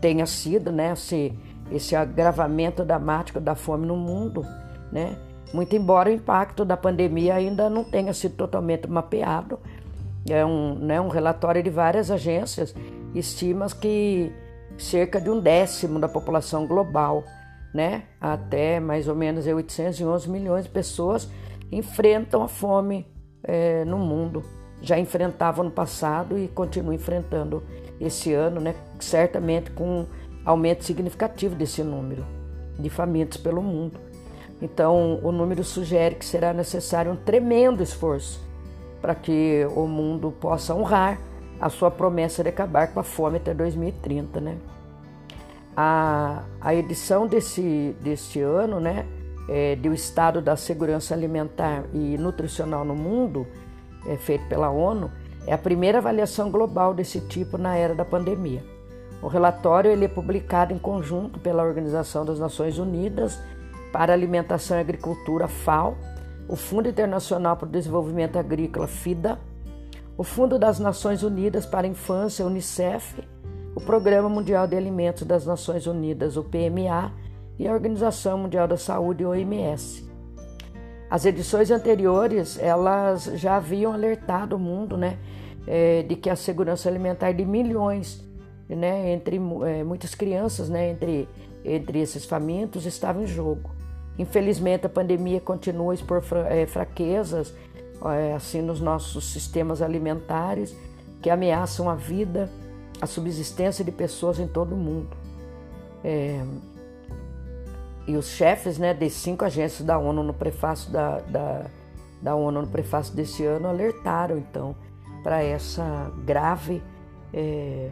tenha 0.00 0.24
sido 0.24 0.72
né, 0.72 0.92
esse, 0.92 1.36
esse 1.70 1.94
agravamento 1.94 2.84
dramático 2.84 3.40
da 3.40 3.54
fome 3.54 3.86
no 3.86 3.96
mundo 3.96 4.46
né? 4.90 5.16
Muito 5.52 5.74
embora 5.74 6.10
o 6.10 6.12
impacto 6.12 6.64
da 6.64 6.76
pandemia 6.76 7.34
ainda 7.34 7.68
não 7.68 7.82
tenha 7.84 8.12
sido 8.12 8.36
totalmente 8.36 8.88
mapeado, 8.88 9.58
é 10.28 10.44
um, 10.44 10.74
né, 10.74 11.00
um 11.00 11.08
relatório 11.08 11.62
de 11.62 11.70
várias 11.70 12.10
agências 12.10 12.74
estima 13.14 13.66
que 13.68 14.32
cerca 14.78 15.20
de 15.20 15.28
um 15.28 15.40
décimo 15.40 15.98
da 15.98 16.08
população 16.08 16.66
global, 16.66 17.24
né, 17.74 18.04
até 18.20 18.78
mais 18.78 19.08
ou 19.08 19.16
menos 19.16 19.46
811 19.46 20.28
milhões 20.28 20.64
de 20.64 20.70
pessoas 20.70 21.28
enfrentam 21.72 22.42
a 22.42 22.48
fome 22.48 23.06
é, 23.42 23.84
no 23.84 23.98
mundo. 23.98 24.44
Já 24.82 24.98
enfrentavam 24.98 25.64
no 25.64 25.70
passado 25.70 26.38
e 26.38 26.48
continuam 26.48 26.94
enfrentando 26.94 27.62
esse 28.00 28.32
ano, 28.32 28.60
né, 28.60 28.74
certamente 28.98 29.70
com 29.70 30.00
um 30.00 30.06
aumento 30.44 30.84
significativo 30.84 31.54
desse 31.54 31.82
número 31.82 32.24
de 32.78 32.88
famintos 32.88 33.38
pelo 33.38 33.62
mundo. 33.62 34.00
Então, 34.62 35.20
o 35.22 35.32
número 35.32 35.64
sugere 35.64 36.14
que 36.14 36.24
será 36.24 36.52
necessário 36.52 37.12
um 37.12 37.16
tremendo 37.16 37.82
esforço 37.82 38.40
para 39.00 39.14
que 39.14 39.66
o 39.74 39.86
mundo 39.86 40.30
possa 40.30 40.74
honrar 40.74 41.18
a 41.60 41.68
sua 41.68 41.90
promessa 41.90 42.42
de 42.42 42.48
acabar 42.48 42.88
com 42.88 43.00
a 43.00 43.02
fome 43.02 43.36
até 43.36 43.54
2030, 43.54 44.40
né? 44.40 44.56
A, 45.76 46.42
a 46.60 46.74
edição 46.74 47.26
desse, 47.26 47.94
deste 48.00 48.40
ano, 48.40 48.80
né, 48.80 49.06
é, 49.48 49.76
do 49.76 49.94
Estado 49.94 50.42
da 50.42 50.56
Segurança 50.56 51.14
Alimentar 51.14 51.84
e 51.94 52.18
Nutricional 52.18 52.84
no 52.84 52.94
Mundo, 52.94 53.46
é, 54.06 54.16
feito 54.16 54.46
pela 54.48 54.70
ONU, 54.70 55.10
é 55.46 55.52
a 55.52 55.58
primeira 55.58 55.98
avaliação 55.98 56.50
global 56.50 56.94
desse 56.94 57.20
tipo 57.20 57.56
na 57.56 57.76
era 57.76 57.94
da 57.94 58.04
pandemia. 58.04 58.62
O 59.22 59.28
relatório 59.28 59.90
ele 59.90 60.06
é 60.06 60.08
publicado 60.08 60.72
em 60.72 60.78
conjunto 60.78 61.38
pela 61.38 61.62
Organização 61.62 62.24
das 62.24 62.38
Nações 62.38 62.78
Unidas 62.78 63.38
para 63.92 64.12
Alimentação 64.12 64.78
e 64.78 64.80
Agricultura, 64.80 65.48
FAO, 65.48 65.96
o 66.48 66.56
Fundo 66.56 66.88
Internacional 66.88 67.56
para 67.56 67.66
o 67.66 67.70
Desenvolvimento 67.70 68.38
Agrícola, 68.38 68.86
FIDA, 68.86 69.38
o 70.16 70.24
Fundo 70.24 70.58
das 70.58 70.78
Nações 70.78 71.22
Unidas 71.22 71.64
para 71.64 71.86
a 71.86 71.90
Infância, 71.90 72.46
UNICEF, 72.46 73.22
o 73.74 73.80
Programa 73.80 74.28
Mundial 74.28 74.66
de 74.66 74.76
Alimentos 74.76 75.22
das 75.22 75.46
Nações 75.46 75.86
Unidas, 75.86 76.36
o 76.36 76.42
PMA, 76.42 77.12
e 77.58 77.68
a 77.68 77.72
Organização 77.72 78.38
Mundial 78.38 78.66
da 78.66 78.76
Saúde, 78.76 79.24
OMS. 79.24 80.09
As 81.10 81.24
edições 81.24 81.70
anteriores, 81.72 82.56
elas 82.58 83.24
já 83.34 83.56
haviam 83.56 83.92
alertado 83.92 84.54
o 84.54 84.58
mundo, 84.58 84.96
né, 84.96 85.18
é, 85.66 86.04
de 86.04 86.14
que 86.14 86.30
a 86.30 86.36
segurança 86.36 86.88
alimentar 86.88 87.32
de 87.32 87.44
milhões, 87.44 88.24
né, 88.68 89.12
entre 89.12 89.36
é, 89.36 89.82
muitas 89.82 90.14
crianças, 90.14 90.68
né, 90.68 90.90
entre 90.90 91.28
entre 91.62 91.98
esses 91.98 92.24
famintos, 92.24 92.86
estava 92.86 93.22
em 93.22 93.26
jogo. 93.26 93.70
Infelizmente, 94.18 94.86
a 94.86 94.88
pandemia 94.88 95.40
continua 95.40 95.92
a 95.92 95.94
expor 95.94 96.22
é, 96.48 96.64
fraquezas 96.64 97.54
assim 98.34 98.62
nos 98.62 98.80
nossos 98.80 99.30
sistemas 99.30 99.82
alimentares 99.82 100.74
que 101.20 101.28
ameaçam 101.28 101.90
a 101.90 101.94
vida, 101.94 102.48
a 102.98 103.06
subsistência 103.06 103.84
de 103.84 103.92
pessoas 103.92 104.38
em 104.38 104.46
todo 104.46 104.74
o 104.74 104.76
mundo. 104.76 105.14
É, 106.02 106.42
e 108.10 108.16
os 108.16 108.26
chefes 108.26 108.76
né, 108.76 108.92
de 108.92 109.08
cinco 109.08 109.44
agências 109.44 109.86
da 109.86 109.96
ONU 109.96 110.24
no 110.24 110.34
prefácio 110.34 110.90
da, 110.90 111.18
da, 111.20 111.66
da 112.20 112.34
ONU 112.34 112.62
no 112.62 112.66
prefácio 112.66 113.14
desse 113.14 113.44
ano 113.44 113.68
alertaram 113.68 114.36
então 114.36 114.74
para 115.22 115.44
essa 115.44 116.10
grave 116.24 116.82
é, 117.32 117.88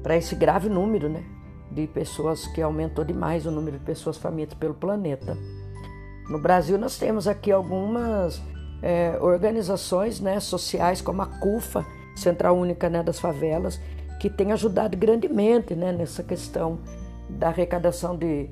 para 0.00 0.16
esse 0.16 0.36
grave 0.36 0.68
número 0.68 1.08
né, 1.08 1.24
de 1.72 1.88
pessoas 1.88 2.46
que 2.46 2.62
aumentou 2.62 3.04
demais 3.04 3.46
o 3.46 3.50
número 3.50 3.78
de 3.78 3.84
pessoas 3.84 4.16
famintas 4.16 4.56
pelo 4.56 4.74
planeta. 4.74 5.36
No 6.30 6.38
Brasil 6.38 6.78
nós 6.78 6.96
temos 6.96 7.26
aqui 7.26 7.50
algumas 7.50 8.40
é, 8.80 9.18
organizações 9.20 10.20
né, 10.20 10.38
sociais 10.38 11.00
como 11.02 11.20
a 11.20 11.26
CUFA, 11.26 11.84
Central 12.14 12.56
Única 12.56 12.88
né, 12.88 13.02
das 13.02 13.18
Favelas, 13.18 13.80
que 14.20 14.30
tem 14.30 14.52
ajudado 14.52 14.96
grandemente 14.96 15.74
né, 15.74 15.90
nessa 15.90 16.22
questão 16.22 16.78
da 17.28 17.48
arrecadação 17.48 18.16
de, 18.16 18.48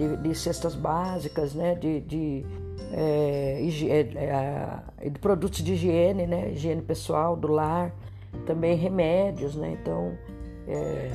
de, 0.00 0.16
de 0.16 0.34
cestas 0.34 0.74
básicas, 0.74 1.54
né, 1.54 1.74
de, 1.74 2.00
de, 2.00 2.46
é, 2.92 3.60
é, 5.02 5.10
de, 5.10 5.18
produtos 5.18 5.62
de 5.62 5.74
higiene, 5.74 6.26
né, 6.26 6.52
higiene 6.52 6.80
pessoal 6.80 7.36
do 7.36 7.48
lar, 7.48 7.94
também 8.46 8.76
remédios, 8.76 9.54
né, 9.54 9.76
então 9.80 10.16
é, 10.66 11.10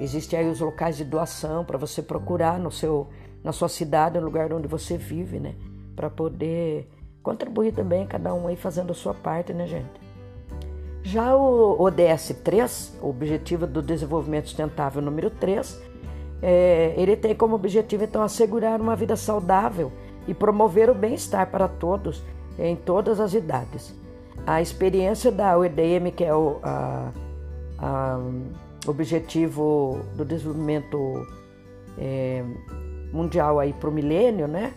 existem 0.00 0.38
aí 0.38 0.48
os 0.48 0.60
locais 0.60 0.98
de 0.98 1.04
doação 1.04 1.64
para 1.64 1.78
você 1.78 2.02
procurar 2.02 2.58
no 2.58 2.70
seu 2.70 3.08
na 3.42 3.52
sua 3.52 3.68
cidade, 3.68 4.18
no 4.18 4.24
lugar 4.24 4.52
onde 4.52 4.66
você 4.66 4.98
vive, 4.98 5.38
né? 5.38 5.54
Para 5.94 6.10
poder 6.10 6.90
contribuir 7.22 7.72
também, 7.72 8.04
cada 8.04 8.34
um 8.34 8.48
aí 8.48 8.56
fazendo 8.56 8.90
a 8.90 8.94
sua 8.94 9.14
parte, 9.14 9.54
né, 9.54 9.64
gente? 9.64 9.88
Já 11.04 11.36
o 11.36 11.80
ODS 11.80 12.34
3, 12.42 12.98
o 13.00 13.10
Objetivo 13.10 13.64
do 13.64 13.80
Desenvolvimento 13.80 14.48
Sustentável 14.48 15.00
número 15.00 15.30
3, 15.30 15.80
é, 16.42 16.94
ele 16.96 17.16
tem 17.16 17.34
como 17.34 17.56
objetivo, 17.56 18.04
então, 18.04 18.22
assegurar 18.22 18.80
uma 18.80 18.94
vida 18.94 19.16
saudável 19.16 19.90
e 20.26 20.34
promover 20.34 20.88
o 20.88 20.94
bem-estar 20.94 21.50
para 21.50 21.66
todos, 21.66 22.22
em 22.58 22.76
todas 22.76 23.18
as 23.20 23.34
idades. 23.34 23.94
A 24.46 24.62
experiência 24.62 25.32
da 25.32 25.56
OEDM, 25.56 26.12
que 26.14 26.24
é 26.24 26.34
o 26.34 26.58
a, 26.62 27.10
a, 27.78 28.20
Objetivo 28.86 30.00
do 30.16 30.24
Desenvolvimento 30.24 31.26
é, 31.98 32.44
mundial 33.12 33.58
para 33.78 33.88
o 33.90 33.92
milênio, 33.92 34.46
né? 34.46 34.72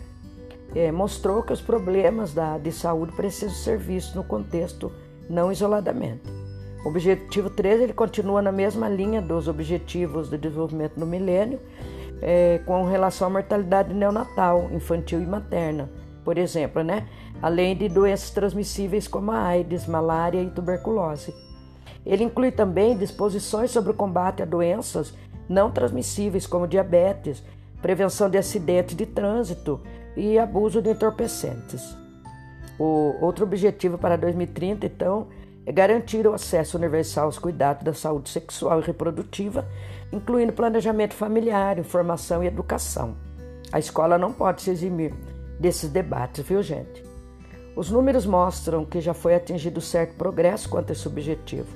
É, 0.74 0.90
mostrou 0.90 1.42
que 1.42 1.52
os 1.52 1.60
problemas 1.60 2.34
da, 2.34 2.58
de 2.58 2.72
saúde 2.72 3.12
precisam 3.12 3.54
ser 3.54 3.78
vistos 3.78 4.14
no 4.14 4.24
contexto, 4.24 4.90
não 5.28 5.52
isoladamente. 5.52 6.41
O 6.84 6.88
objetivo 6.88 7.48
13 7.48 7.84
ele 7.84 7.92
continua 7.92 8.42
na 8.42 8.50
mesma 8.50 8.88
linha 8.88 9.22
dos 9.22 9.46
objetivos 9.46 10.28
de 10.28 10.36
desenvolvimento 10.36 10.98
no 10.98 11.06
milênio, 11.06 11.60
é, 12.20 12.60
com 12.66 12.84
relação 12.84 13.28
à 13.28 13.30
mortalidade 13.30 13.94
neonatal, 13.94 14.68
infantil 14.72 15.20
e 15.20 15.26
materna, 15.26 15.90
por 16.24 16.38
exemplo, 16.38 16.82
né? 16.82 17.06
além 17.40 17.76
de 17.76 17.88
doenças 17.88 18.30
transmissíveis 18.30 19.08
como 19.08 19.32
a 19.32 19.42
AIDS, 19.42 19.86
malária 19.86 20.40
e 20.40 20.50
tuberculose. 20.50 21.34
Ele 22.04 22.24
inclui 22.24 22.50
também 22.50 22.96
disposições 22.96 23.70
sobre 23.70 23.90
o 23.92 23.94
combate 23.94 24.42
a 24.42 24.46
doenças 24.46 25.14
não 25.48 25.70
transmissíveis 25.70 26.46
como 26.46 26.66
diabetes, 26.66 27.44
prevenção 27.80 28.30
de 28.30 28.38
acidentes 28.38 28.96
de 28.96 29.06
trânsito 29.06 29.80
e 30.16 30.38
abuso 30.38 30.80
de 30.80 30.90
entorpecentes. 30.90 31.96
O 32.78 33.16
outro 33.20 33.44
objetivo 33.44 33.98
para 33.98 34.16
2030, 34.16 34.86
então, 34.86 35.26
é 35.64 35.72
garantir 35.72 36.26
o 36.26 36.34
acesso 36.34 36.76
universal 36.76 37.26
aos 37.26 37.38
cuidados 37.38 37.84
da 37.84 37.94
saúde 37.94 38.28
sexual 38.28 38.80
e 38.80 38.84
reprodutiva, 38.84 39.66
incluindo 40.12 40.52
planejamento 40.52 41.14
familiar, 41.14 41.78
informação 41.78 42.42
e 42.42 42.48
educação. 42.48 43.16
A 43.70 43.78
escola 43.78 44.18
não 44.18 44.32
pode 44.32 44.62
se 44.62 44.70
eximir 44.70 45.14
desses 45.58 45.88
debates, 45.88 46.44
viu, 46.44 46.62
gente? 46.62 47.04
Os 47.76 47.90
números 47.90 48.26
mostram 48.26 48.84
que 48.84 49.00
já 49.00 49.14
foi 49.14 49.34
atingido 49.34 49.80
certo 49.80 50.16
progresso 50.16 50.68
quanto 50.68 50.90
a 50.90 50.92
esse 50.92 51.06
objetivo. 51.06 51.68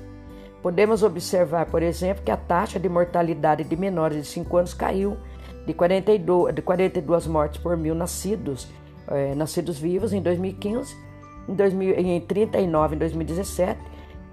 Podemos 0.61 1.01
observar, 1.01 1.67
por 1.67 1.81
exemplo, 1.81 2.23
que 2.23 2.31
a 2.31 2.37
taxa 2.37 2.79
de 2.79 2.89
mortalidade 2.89 3.63
de 3.63 3.75
menores 3.75 4.17
de 4.17 4.27
5 4.27 4.57
anos 4.57 4.73
caiu 4.73 5.17
de 5.65 5.73
42, 5.73 6.53
de 6.53 6.61
42 6.61 7.27
mortes 7.27 7.61
por 7.61 7.75
mil 7.77 7.95
nascidos, 7.95 8.67
eh, 9.07 9.33
nascidos 9.33 9.79
vivos 9.79 10.13
em 10.13 10.21
2015 10.21 11.06
em, 11.47 11.53
2000, 11.53 11.99
em 11.99 12.21
39 12.21 12.95
em 12.95 12.99
2017, 12.99 13.79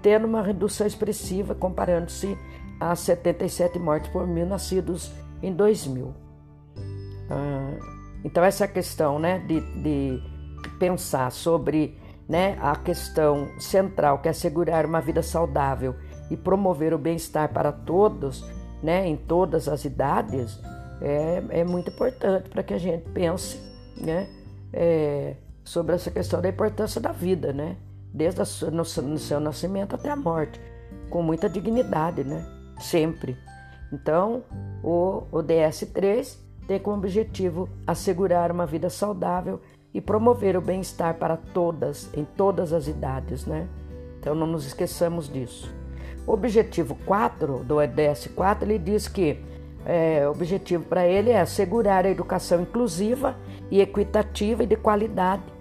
tendo 0.01 0.27
uma 0.27 0.41
redução 0.41 0.85
expressiva 0.85 1.55
comparando-se 1.55 2.37
a 2.79 2.95
77 2.95 3.79
mortes 3.79 4.09
por 4.11 4.27
mil 4.27 4.45
nascidos 4.45 5.11
em 5.41 5.53
2000. 5.53 6.13
Ah, 7.29 7.77
então 8.23 8.43
essa 8.43 8.67
questão 8.67 9.19
né, 9.19 9.39
de, 9.39 9.61
de 9.81 10.21
pensar 10.79 11.31
sobre 11.31 11.97
né, 12.27 12.57
a 12.59 12.75
questão 12.75 13.47
central, 13.59 14.19
que 14.19 14.27
é 14.27 14.31
assegurar 14.31 14.85
uma 14.85 14.99
vida 14.99 15.21
saudável 15.21 15.95
e 16.29 16.35
promover 16.35 16.93
o 16.93 16.97
bem-estar 16.97 17.53
para 17.53 17.71
todos, 17.71 18.43
né, 18.81 19.07
em 19.07 19.15
todas 19.15 19.67
as 19.67 19.85
idades, 19.85 20.59
é, 21.01 21.43
é 21.49 21.63
muito 21.63 21.91
importante 21.91 22.49
para 22.49 22.63
que 22.63 22.73
a 22.73 22.77
gente 22.77 23.07
pense 23.11 23.59
né, 23.97 24.27
é, 24.73 25.35
sobre 25.65 25.95
essa 25.95 26.11
questão 26.11 26.39
da 26.39 26.47
importância 26.47 27.01
da 27.01 27.11
vida, 27.11 27.51
né? 27.51 27.75
Desde 28.13 28.41
a, 28.41 28.45
no, 28.69 28.77
no 28.77 29.17
seu 29.17 29.39
nascimento 29.39 29.95
até 29.95 30.09
a 30.09 30.15
morte, 30.15 30.61
com 31.09 31.21
muita 31.21 31.49
dignidade, 31.49 32.23
né? 32.23 32.45
Sempre. 32.79 33.35
Então, 33.91 34.43
o 34.83 35.23
ODS-3 35.33 36.37
tem 36.67 36.79
como 36.79 36.97
objetivo 36.97 37.67
assegurar 37.85 38.51
uma 38.51 38.65
vida 38.65 38.89
saudável 38.89 39.59
e 39.93 39.99
promover 39.99 40.55
o 40.55 40.61
bem-estar 40.61 41.15
para 41.15 41.35
todas, 41.35 42.09
em 42.13 42.23
todas 42.23 42.71
as 42.71 42.87
idades, 42.87 43.45
né? 43.45 43.67
Então, 44.19 44.35
não 44.35 44.47
nos 44.47 44.65
esqueçamos 44.67 45.27
disso. 45.27 45.73
O 46.27 46.33
objetivo 46.33 46.95
4 47.05 47.63
do 47.63 47.77
ODS 47.77 48.27
4 48.35 48.65
ele 48.65 48.79
diz 48.79 49.07
que 49.07 49.43
é, 49.85 50.27
o 50.27 50.31
objetivo 50.31 50.83
para 50.85 51.07
ele 51.07 51.29
é 51.29 51.39
assegurar 51.39 52.05
a 52.05 52.09
educação 52.09 52.61
inclusiva 52.61 53.35
e 53.69 53.79
equitativa 53.79 54.63
e 54.63 54.67
de 54.67 54.75
qualidade 54.75 55.54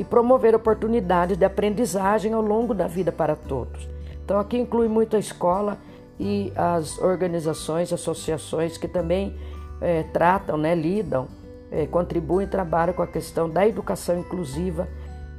e 0.00 0.04
promover 0.04 0.54
oportunidades 0.54 1.36
de 1.36 1.44
aprendizagem 1.44 2.32
ao 2.32 2.40
longo 2.40 2.72
da 2.72 2.86
vida 2.86 3.12
para 3.12 3.36
todos. 3.36 3.86
Então, 4.24 4.40
aqui 4.40 4.56
inclui 4.56 4.88
muito 4.88 5.14
a 5.14 5.18
escola 5.18 5.76
e 6.18 6.50
as 6.56 6.98
organizações, 7.00 7.92
associações 7.92 8.78
que 8.78 8.88
também 8.88 9.36
é, 9.78 10.02
tratam, 10.04 10.56
né, 10.56 10.74
lidam, 10.74 11.28
é, 11.70 11.84
contribuem 11.84 12.46
e 12.46 12.50
trabalham 12.50 12.94
com 12.94 13.02
a 13.02 13.06
questão 13.06 13.46
da 13.46 13.68
educação 13.68 14.18
inclusiva, 14.18 14.88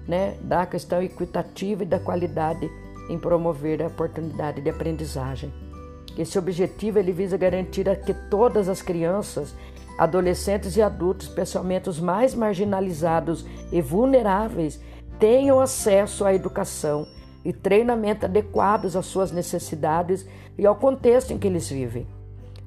né, 0.08 0.38
da 0.42 0.64
questão 0.68 1.02
equitativa 1.02 1.82
e 1.82 1.88
da 1.88 1.98
qualidade 2.00 2.70
em 3.10 3.18
promover 3.18 3.82
a 3.82 3.88
oportunidade 3.88 4.62
de 4.62 4.70
aprendizagem. 4.70 5.52
Esse 6.16 6.38
objetivo 6.38 7.00
ele 7.00 7.12
visa 7.12 7.36
garantir 7.36 7.86
que 8.06 8.14
todas 8.14 8.70
as 8.70 8.80
crianças 8.80 9.56
adolescentes 9.98 10.76
e 10.76 10.82
adultos, 10.82 11.28
especialmente 11.28 11.90
os 11.90 12.00
mais 12.00 12.34
marginalizados 12.34 13.46
e 13.72 13.82
vulneráveis, 13.82 14.80
tenham 15.20 15.60
acesso 15.60 16.26
à 16.26 16.34
educação 16.34 17.08
e 17.44 17.54
treinamento 17.54 18.26
adequados 18.26 18.96
às 18.96 19.06
suas 19.06 19.32
necessidades 19.32 20.26
e 20.58 20.66
ao 20.66 20.76
contexto 20.76 21.32
em 21.32 21.38
que 21.38 21.48
eles 21.48 21.70
vivem. 21.70 22.08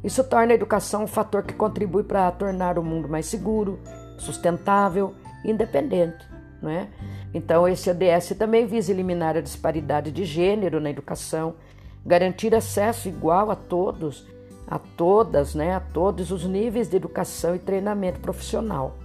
Isso 0.02 0.22
torna 0.22 0.52
a 0.52 0.54
educação 0.54 1.04
um 1.04 1.06
fator 1.06 1.42
que 1.42 1.54
contribui 1.54 2.02
para 2.02 2.30
tornar 2.30 2.78
o 2.78 2.84
mundo 2.84 3.08
mais 3.08 3.26
seguro, 3.26 3.78
sustentável 4.18 5.14
e 5.44 5.50
independente. 5.50 6.24
Não 6.60 6.70
é? 6.70 6.88
Então, 7.32 7.66
esse 7.66 7.90
ODS 7.90 8.36
também 8.38 8.66
visa 8.66 8.92
eliminar 8.92 9.36
a 9.36 9.40
disparidade 9.40 10.12
de 10.12 10.24
gênero 10.24 10.80
na 10.80 10.90
educação, 10.90 11.54
garantir 12.04 12.54
acesso 12.54 13.08
igual 13.08 13.50
a 13.50 13.56
todos 13.56 14.26
a 14.66 14.78
todas, 14.78 15.54
né, 15.54 15.74
a 15.74 15.80
todos 15.80 16.30
os 16.30 16.44
níveis 16.44 16.88
de 16.88 16.96
educação 16.96 17.54
e 17.54 17.58
treinamento 17.58 18.20
profissional. 18.20 18.96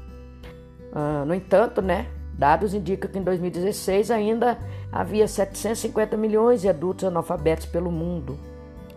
Uh, 0.92 1.26
no 1.26 1.34
entanto, 1.34 1.82
né, 1.82 2.08
dados 2.34 2.74
indicam 2.74 3.10
que 3.12 3.20
em 3.20 3.24
2016 3.24 4.10
ainda 4.10 4.58
havia 4.92 5.28
750 5.28 6.18
milhões 6.18 6.62
de 6.62 6.70
adultos 6.70 7.06
analfabetos 7.06 7.66
pelo 7.66 7.92
mundo. 7.92 8.40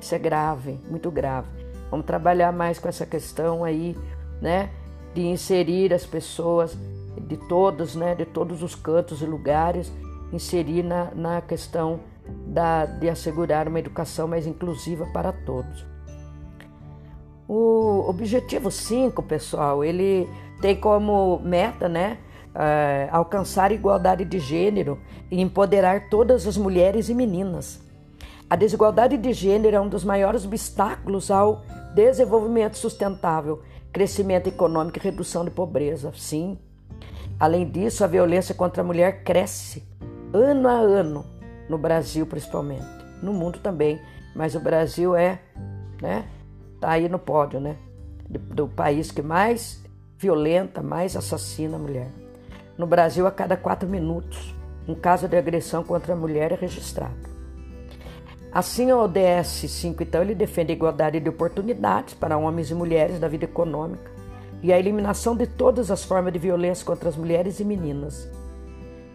Isso 0.01 0.15
é 0.15 0.19
grave, 0.19 0.79
muito 0.89 1.11
grave. 1.11 1.49
Vamos 1.91 2.07
trabalhar 2.07 2.53
mais 2.53 2.79
com 2.79 2.89
essa 2.89 3.05
questão 3.05 3.65
aí, 3.65 3.97
né, 4.41 4.71
de 5.15 5.23
inserir 5.27 5.93
as 5.93 6.07
pessoas 6.07 6.77
de 7.21 7.37
todos, 7.37 7.95
né, 7.95 8.15
de 8.15 8.25
todos 8.25 8.63
os 8.63 8.75
cantos 8.75 9.21
e 9.21 9.27
lugares, 9.27 9.93
inserir 10.33 10.83
na, 10.83 11.11
na 11.15 11.41
questão 11.43 12.01
da, 12.47 12.87
de 12.87 13.09
assegurar 13.09 13.69
uma 13.69 13.79
educação 13.79 14.27
mais 14.27 14.47
inclusiva 14.47 15.07
para 15.13 15.33
todos. 15.33 15.92
O 17.55 18.09
objetivo 18.09 18.71
5, 18.71 19.23
pessoal, 19.25 19.85
ele 19.85 20.27
tem 20.63 20.75
como 20.75 21.39
meta, 21.41 21.87
né, 21.87 22.17
uh, 22.55 23.15
alcançar 23.15 23.71
igualdade 23.71 24.25
de 24.25 24.39
gênero 24.39 24.99
e 25.31 25.39
empoderar 25.39 26.09
todas 26.09 26.47
as 26.47 26.57
mulheres 26.57 27.11
e 27.11 27.15
meninas. 27.15 27.83
A 28.49 28.57
desigualdade 28.57 29.19
de 29.19 29.35
gênero 29.35 29.77
é 29.77 29.81
um 29.83 29.87
dos 29.87 30.03
maiores 30.03 30.47
obstáculos 30.47 31.31
ao 31.31 31.61
desenvolvimento 31.95 32.79
sustentável, 32.79 33.61
crescimento 33.93 34.47
econômico 34.47 34.99
e 34.99 35.03
redução 35.03 35.45
de 35.45 35.51
pobreza. 35.51 36.11
Sim. 36.17 36.57
Além 37.39 37.69
disso, 37.69 38.03
a 38.03 38.07
violência 38.07 38.55
contra 38.55 38.81
a 38.81 38.87
mulher 38.87 39.25
cresce 39.25 39.87
ano 40.33 40.69
a 40.71 40.73
ano, 40.73 41.27
no 41.69 41.77
Brasil 41.77 42.25
principalmente, 42.25 42.87
no 43.23 43.35
mundo 43.35 43.59
também, 43.59 44.01
mas 44.35 44.55
o 44.55 44.61
Brasil 44.61 45.15
é, 45.15 45.39
né, 46.01 46.25
está 46.83 46.91
aí 46.91 47.09
no 47.09 47.19
pódio, 47.19 47.61
né? 47.61 47.77
Do 48.29 48.67
país 48.67 49.13
que 49.13 49.23
mais 49.23 49.81
violenta, 50.19 50.83
mais 50.83 51.17
assassina 51.17 51.77
a 51.77 51.79
mulher. 51.79 52.09
No 52.77 52.87
Brasil, 52.87 53.25
a 53.25 53.31
cada 53.31 53.57
quatro 53.57 53.89
minutos, 53.89 54.53
um 54.89 54.95
caso 54.95 55.29
de 55.29 55.37
agressão 55.37 55.85
contra 55.85 56.13
a 56.13 56.17
mulher 56.17 56.51
é 56.51 56.57
registrado. 56.57 57.31
Assim, 58.53 58.91
o 58.91 58.99
ODS 58.99 59.71
5, 59.71 60.03
então, 60.03 60.23
ele 60.23 60.35
defende 60.35 60.73
a 60.73 60.75
igualdade 60.75 61.21
de 61.21 61.29
oportunidades 61.29 62.15
para 62.15 62.37
homens 62.37 62.71
e 62.71 62.75
mulheres 62.75 63.21
na 63.21 63.29
vida 63.29 63.45
econômica 63.45 64.11
e 64.61 64.73
a 64.73 64.79
eliminação 64.79 65.37
de 65.37 65.47
todas 65.47 65.91
as 65.91 66.05
formas 66.05 66.33
de 66.33 66.39
violência 66.39 66.85
contra 66.85 67.09
as 67.09 67.17
mulheres 67.17 67.61
e 67.61 67.65
meninas. 67.65 68.29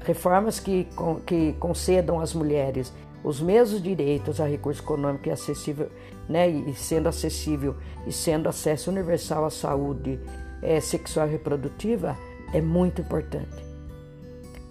Reformas 0.05 0.59
que, 0.59 0.87
que 1.25 1.53
concedam 1.59 2.19
às 2.19 2.33
mulheres 2.33 2.93
os 3.23 3.41
mesmos 3.41 3.81
direitos 3.81 4.39
a 4.39 4.45
recurso 4.45 4.81
econômico 4.81 5.27
e 5.27 5.31
acessível, 5.31 5.89
né, 6.27 6.49
e 6.49 6.73
sendo 6.73 7.09
acessível 7.09 7.75
e 8.05 8.11
sendo 8.11 8.47
acesso 8.47 8.89
universal 8.89 9.45
à 9.45 9.49
saúde 9.49 10.19
é, 10.61 10.79
sexual 10.79 11.27
e 11.27 11.31
reprodutiva 11.31 12.17
é 12.53 12.61
muito 12.61 13.01
importante. 13.01 13.65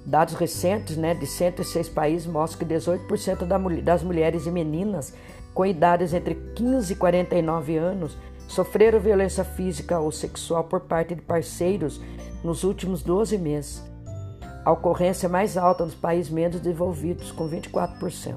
Dados 0.05 0.35
recentes 0.35 0.97
né, 0.97 1.15
de 1.15 1.27
106 1.27 1.89
países 1.89 2.27
mostram 2.27 2.61
que 2.67 2.75
18% 2.75 3.45
das 3.83 4.03
mulheres 4.03 4.47
e 4.47 4.51
meninas 4.51 5.13
com 5.53 5.67
idades 5.67 6.15
entre 6.15 6.35
15 6.55 6.93
e 6.93 6.97
49 6.97 7.77
anos 7.77 8.17
sofreram 8.47 9.01
violência 9.01 9.43
física 9.43 9.99
ou 9.99 10.13
sexual 10.13 10.65
por 10.65 10.81
parte 10.81 11.15
de 11.15 11.23
parceiros 11.23 12.01
nos 12.45 12.63
últimos 12.63 13.03
12 13.03 13.37
meses. 13.39 13.83
A 14.67 14.73
ocorrência 14.73 15.29
mais 15.29 15.57
alta 15.57 15.85
nos 15.85 15.95
países 15.95 16.29
menos 16.29 16.59
desenvolvidos, 16.59 17.31
com 17.31 17.49
24%. 17.49 18.35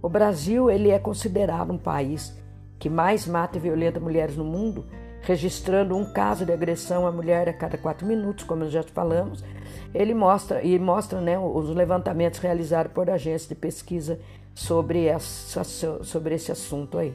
O 0.00 0.08
Brasil 0.08 0.70
ele 0.70 0.88
é 0.88 0.98
considerado 0.98 1.70
um 1.70 1.76
país 1.76 2.34
que 2.78 2.88
mais 2.88 3.26
mata 3.26 3.58
e 3.58 3.60
violenta 3.60 4.00
mulheres 4.00 4.38
no 4.38 4.44
mundo, 4.44 4.86
registrando 5.20 5.94
um 5.94 6.10
caso 6.10 6.46
de 6.46 6.52
agressão 6.54 7.06
à 7.06 7.12
mulher 7.12 7.46
a 7.46 7.52
cada 7.52 7.76
quatro 7.76 8.06
minutos, 8.06 8.42
como 8.46 8.70
já 8.70 8.82
falamos. 8.84 9.44
Ele 9.92 10.14
mostra 10.14 10.62
e 10.62 10.78
mostra 10.78 11.20
né, 11.20 11.38
os 11.38 11.68
levantamentos 11.68 12.40
realizados 12.40 12.92
por 12.94 13.10
agências 13.10 13.46
de 13.46 13.54
pesquisa 13.54 14.18
sobre, 14.54 15.04
essa, 15.04 15.62
sobre 15.62 16.36
esse 16.36 16.52
assunto 16.52 16.96
aí. 16.96 17.14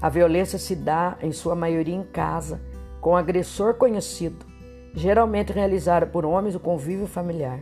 A 0.00 0.08
violência 0.08 0.58
se 0.58 0.74
dá, 0.74 1.18
em 1.20 1.30
sua 1.30 1.54
maioria, 1.54 1.94
em 1.94 2.04
casa, 2.04 2.58
com 3.02 3.14
agressor 3.14 3.74
conhecido, 3.74 4.46
geralmente 4.94 5.52
realizada 5.52 6.06
por 6.06 6.24
homens 6.24 6.54
o 6.54 6.60
convívio 6.60 7.06
familiar. 7.06 7.60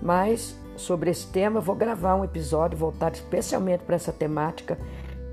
Mas 0.00 0.56
sobre 0.76 1.10
esse 1.10 1.26
tema 1.26 1.60
vou 1.60 1.74
gravar 1.74 2.14
um 2.14 2.24
episódio 2.24 2.78
voltado 2.78 3.16
especialmente 3.16 3.82
para 3.84 3.96
essa 3.96 4.12
temática 4.12 4.78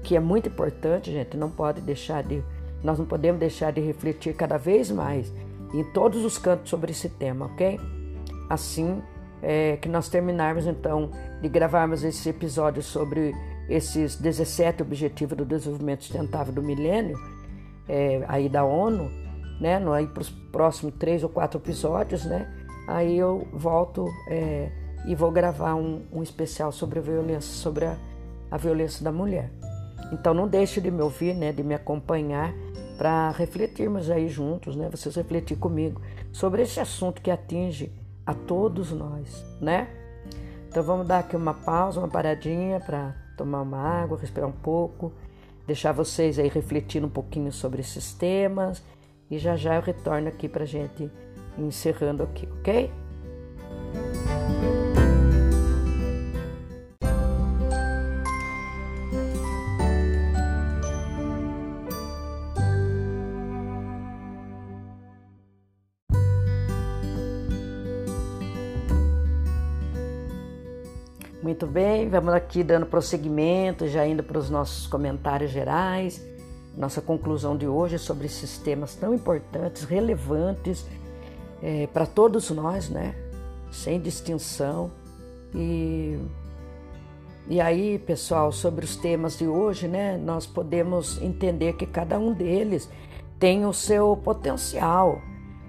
que 0.03 0.15
é 0.15 0.19
muito 0.19 0.49
importante, 0.49 1.11
gente, 1.11 1.37
não 1.37 1.49
pode 1.49 1.81
deixar 1.81 2.23
de 2.23 2.43
nós 2.83 2.99
não 2.99 3.05
podemos 3.05 3.39
deixar 3.39 3.71
de 3.71 3.79
refletir 3.79 4.35
cada 4.35 4.57
vez 4.57 4.91
mais 4.91 5.31
em 5.73 5.83
todos 5.93 6.25
os 6.25 6.37
cantos 6.37 6.69
sobre 6.69 6.91
esse 6.91 7.07
tema, 7.07 7.45
OK? 7.45 7.79
Assim, 8.49 9.01
é, 9.41 9.77
que 9.77 9.87
nós 9.87 10.09
terminarmos 10.09 10.67
então 10.67 11.09
de 11.41 11.47
gravarmos 11.47 12.03
esse 12.03 12.29
episódio 12.29 12.83
sobre 12.83 13.33
esses 13.69 14.17
17 14.17 14.83
Objetivos 14.83 15.37
do 15.37 15.45
Desenvolvimento 15.45 16.03
Sustentável 16.03 16.53
do 16.53 16.61
Milênio, 16.61 17.17
é, 17.87 18.23
aí 18.27 18.49
da 18.49 18.65
ONU, 18.65 19.09
né? 19.59 19.81
Aí 19.93 20.07
para 20.07 20.21
os 20.21 20.29
próximos 20.29 20.93
três 20.97 21.23
ou 21.23 21.29
quatro 21.29 21.59
episódios, 21.59 22.25
né? 22.25 22.51
Aí 22.87 23.17
eu 23.17 23.47
volto 23.53 24.05
é, 24.27 24.69
e 25.05 25.15
vou 25.15 25.31
gravar 25.31 25.75
um, 25.75 26.01
um, 26.11 26.21
especial 26.21 26.71
sobre 26.71 26.99
a 26.99 27.01
violência, 27.01 27.53
sobre 27.53 27.85
a, 27.85 27.97
a 28.51 28.57
violência 28.57 29.03
da 29.03 29.11
mulher. 29.11 29.51
Então 30.11 30.33
não 30.33 30.47
deixe 30.47 30.81
de 30.81 30.91
me 30.91 31.01
ouvir, 31.01 31.33
né? 31.33 31.51
De 31.51 31.63
me 31.63 31.73
acompanhar 31.73 32.53
para 32.97 33.31
refletirmos 33.31 34.09
aí 34.09 34.27
juntos, 34.27 34.75
né? 34.75 34.89
Vocês 34.89 35.15
refletir 35.15 35.57
comigo 35.57 36.01
sobre 36.31 36.61
esse 36.61 36.79
assunto 36.79 37.21
que 37.21 37.31
atinge 37.31 37.91
a 38.25 38.33
todos 38.33 38.91
nós, 38.91 39.45
né? 39.59 39.87
Então 40.69 40.83
vamos 40.83 41.07
dar 41.07 41.19
aqui 41.19 41.35
uma 41.35 41.53
pausa, 41.53 41.99
uma 41.99 42.07
paradinha 42.07 42.79
para 42.79 43.15
tomar 43.37 43.61
uma 43.61 43.77
água, 43.77 44.17
respirar 44.17 44.49
um 44.49 44.53
pouco, 44.53 45.11
deixar 45.65 45.91
vocês 45.91 46.37
aí 46.37 46.47
refletindo 46.47 47.07
um 47.07 47.09
pouquinho 47.09 47.51
sobre 47.51 47.81
esses 47.81 48.13
temas 48.13 48.83
e 49.29 49.37
já 49.37 49.55
já 49.55 49.75
eu 49.75 49.81
retorno 49.81 50.27
aqui 50.27 50.47
para 50.47 50.65
gente 50.65 51.09
encerrando 51.57 52.23
aqui, 52.23 52.47
ok? 52.59 52.91
Muito 71.43 71.67
bem, 71.67 72.09
vamos 72.09 72.33
aqui 72.33 72.63
dando 72.63 72.85
prosseguimento, 72.85 73.85
já 73.85 74.07
indo 74.07 74.23
para 74.23 74.39
os 74.39 74.49
nossos 74.49 74.87
comentários 74.87 75.51
gerais. 75.51 76.32
Nossa 76.75 77.01
conclusão 77.01 77.55
de 77.55 77.67
hoje 77.67 77.95
é 77.95 77.97
sobre 77.99 78.25
esses 78.25 78.57
temas 78.57 78.95
tão 78.95 79.13
importantes, 79.13 79.83
relevantes 79.83 80.85
é, 81.61 81.87
para 81.87 82.05
todos 82.05 82.49
nós, 82.49 82.89
né? 82.89 83.15
Sem 83.71 83.99
distinção. 83.99 84.91
E, 85.53 86.17
e 87.47 87.61
aí, 87.61 87.99
pessoal, 87.99 88.51
sobre 88.51 88.85
os 88.85 88.95
temas 88.95 89.37
de 89.37 89.47
hoje, 89.47 89.87
né? 89.87 90.17
Nós 90.17 90.47
podemos 90.47 91.21
entender 91.21 91.73
que 91.73 91.85
cada 91.85 92.17
um 92.17 92.33
deles 92.33 92.89
tem 93.37 93.65
o 93.65 93.73
seu 93.73 94.17
potencial, 94.17 95.21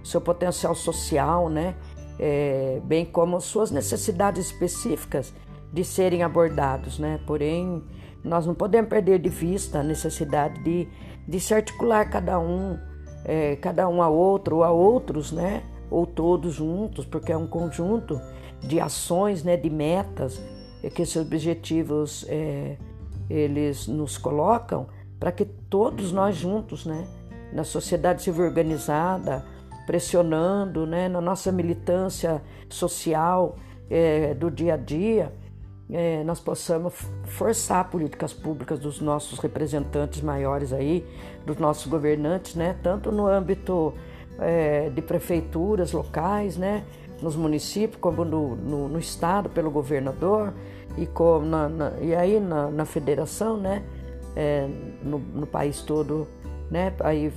seu 0.03 0.21
potencial 0.21 0.75
social, 0.75 1.51
né? 1.51 1.75
É, 2.19 2.81
bem 2.85 3.05
como 3.05 3.41
suas 3.41 3.71
necessidades 3.71 4.47
específicas 4.47 5.35
de 5.73 5.85
serem 5.85 6.23
abordados, 6.23 6.99
né? 6.99 7.21
Porém, 7.27 7.83
nós 8.25 8.47
não 8.47 8.55
podemos 8.55 8.89
perder 8.89 9.19
de 9.19 9.29
vista 9.29 9.81
a 9.81 9.83
necessidade 9.83 10.59
de, 10.63 10.89
de 11.29 11.39
se 11.39 11.53
articular 11.55 12.09
cada 12.09 12.41
um, 12.41 12.79
é, 13.23 13.57
cada 13.57 13.87
um 13.87 14.01
a 14.01 14.09
outro 14.09 14.57
ou 14.57 14.65
a 14.65 14.71
outros, 14.71 15.31
né? 15.31 15.63
Ou 15.91 16.07
todos 16.07 16.55
juntos, 16.55 17.05
porque 17.05 17.31
é 17.31 17.37
um 17.37 17.47
conjunto 17.47 18.19
de 18.61 18.81
ações, 18.81 19.45
né? 19.45 19.59
De 19.59 19.69
metas 19.69 20.41
que 20.95 21.03
esses 21.03 21.17
objetivos 21.17 22.25
é, 22.29 22.77
eles 23.29 23.87
nos 23.87 24.19
colocam 24.19 24.87
para 25.21 25.31
que 25.31 25.45
todos 25.45 26.11
nós 26.11 26.35
juntos, 26.35 26.87
né? 26.87 27.07
Na 27.53 27.63
sociedade 27.63 28.23
civil 28.23 28.47
organizada, 28.47 29.45
pressionando, 29.87 30.87
né? 30.87 31.11
Na 31.11 31.21
nossa 31.21 31.53
militância 31.53 32.43
social 32.71 33.57
é, 33.91 34.33
do 34.33 34.51
dia 34.51 34.75
a 34.75 34.77
dia 34.79 35.31
é, 35.91 36.25
nós 36.25 36.41
possamos 36.41 36.95
forçar 37.25 37.91
políticas 37.91 38.33
públicas 38.33 38.79
dos 38.79 39.01
nossos 39.01 39.39
representantes 39.39 40.23
maiores 40.23 40.73
aí, 40.73 41.07
dos 41.45 41.59
nossos 41.59 41.87
governantes, 41.87 42.55
né? 42.55 42.77
Tanto 42.83 43.13
no 43.13 43.27
âmbito 43.27 43.93
é, 44.39 44.89
de 44.89 45.03
prefeituras 45.03 45.93
locais, 45.93 46.57
né? 46.57 46.85
Nos 47.21 47.37
municípios, 47.37 48.01
como 48.01 48.25
no, 48.25 48.57
no, 48.57 48.89
no 48.89 48.99
estado 48.99 49.49
pelo 49.51 49.71
governador 49.71 50.55
e, 50.97 51.07
como 51.07 51.45
na, 51.45 51.69
na, 51.69 51.93
e 52.01 52.15
aí 52.15 52.41
na, 52.41 52.71
na 52.71 52.85
federação, 52.85 53.59
né? 53.59 53.83
É, 54.35 54.67
no, 55.03 55.19
no 55.19 55.47
país 55.47 55.83
todo, 55.83 56.27
né? 56.71 56.95
Aí 57.01 57.31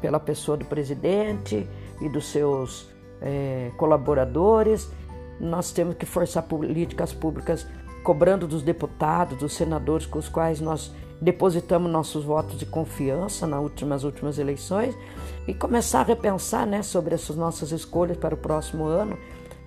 pela 0.00 0.18
pessoa 0.18 0.56
do 0.56 0.64
presidente 0.64 1.68
e 2.00 2.08
dos 2.08 2.26
seus 2.26 2.90
é, 3.20 3.70
colaboradores, 3.76 4.90
nós 5.38 5.70
temos 5.72 5.94
que 5.94 6.06
forçar 6.06 6.42
políticas 6.42 7.12
públicas 7.12 7.66
cobrando 8.02 8.46
dos 8.46 8.62
deputados, 8.62 9.38
dos 9.38 9.54
senadores 9.54 10.06
com 10.06 10.18
os 10.18 10.28
quais 10.28 10.60
nós 10.60 10.92
depositamos 11.20 11.90
nossos 11.90 12.24
votos 12.24 12.58
de 12.58 12.66
confiança 12.66 13.46
nas 13.46 13.62
últimas, 13.62 14.02
últimas 14.02 14.38
eleições 14.38 14.96
e 15.46 15.54
começar 15.54 16.00
a 16.00 16.04
repensar 16.04 16.66
né, 16.66 16.82
sobre 16.82 17.14
essas 17.14 17.36
nossas 17.36 17.70
escolhas 17.70 18.16
para 18.16 18.34
o 18.34 18.38
próximo 18.38 18.84
ano, 18.84 19.16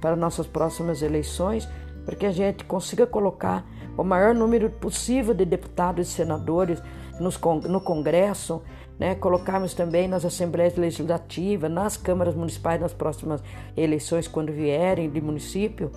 para 0.02 0.17
nossas 0.17 0.45
próximas 0.45 1.02
eleições, 1.02 1.67
para 2.06 2.15
que 2.15 2.26
a 2.26 2.32
gente 2.32 2.65
consiga 2.65 3.08
colocar 3.08 3.65
o 3.98 4.04
maior 4.04 4.36
número 4.36 4.69
possível 4.69 5.34
de 5.34 5.45
deputados 5.45 6.08
e 6.08 6.12
senadores 6.12 6.82
nos, 7.19 7.39
no 7.69 7.80
Congresso, 7.80 8.62
né, 9.00 9.15
colocarmos 9.15 9.74
também 9.74 10.08
nas 10.08 10.26
assembleias 10.26 10.76
legislativas, 10.76 11.71
nas 11.71 11.98
câmaras 11.98 12.36
municipais 12.36 12.80
nas 12.80 12.93
próximas 12.93 13.41
eleições, 13.76 14.28
quando 14.28 14.52
vierem 14.52 15.10
de 15.10 15.21
município, 15.21 15.91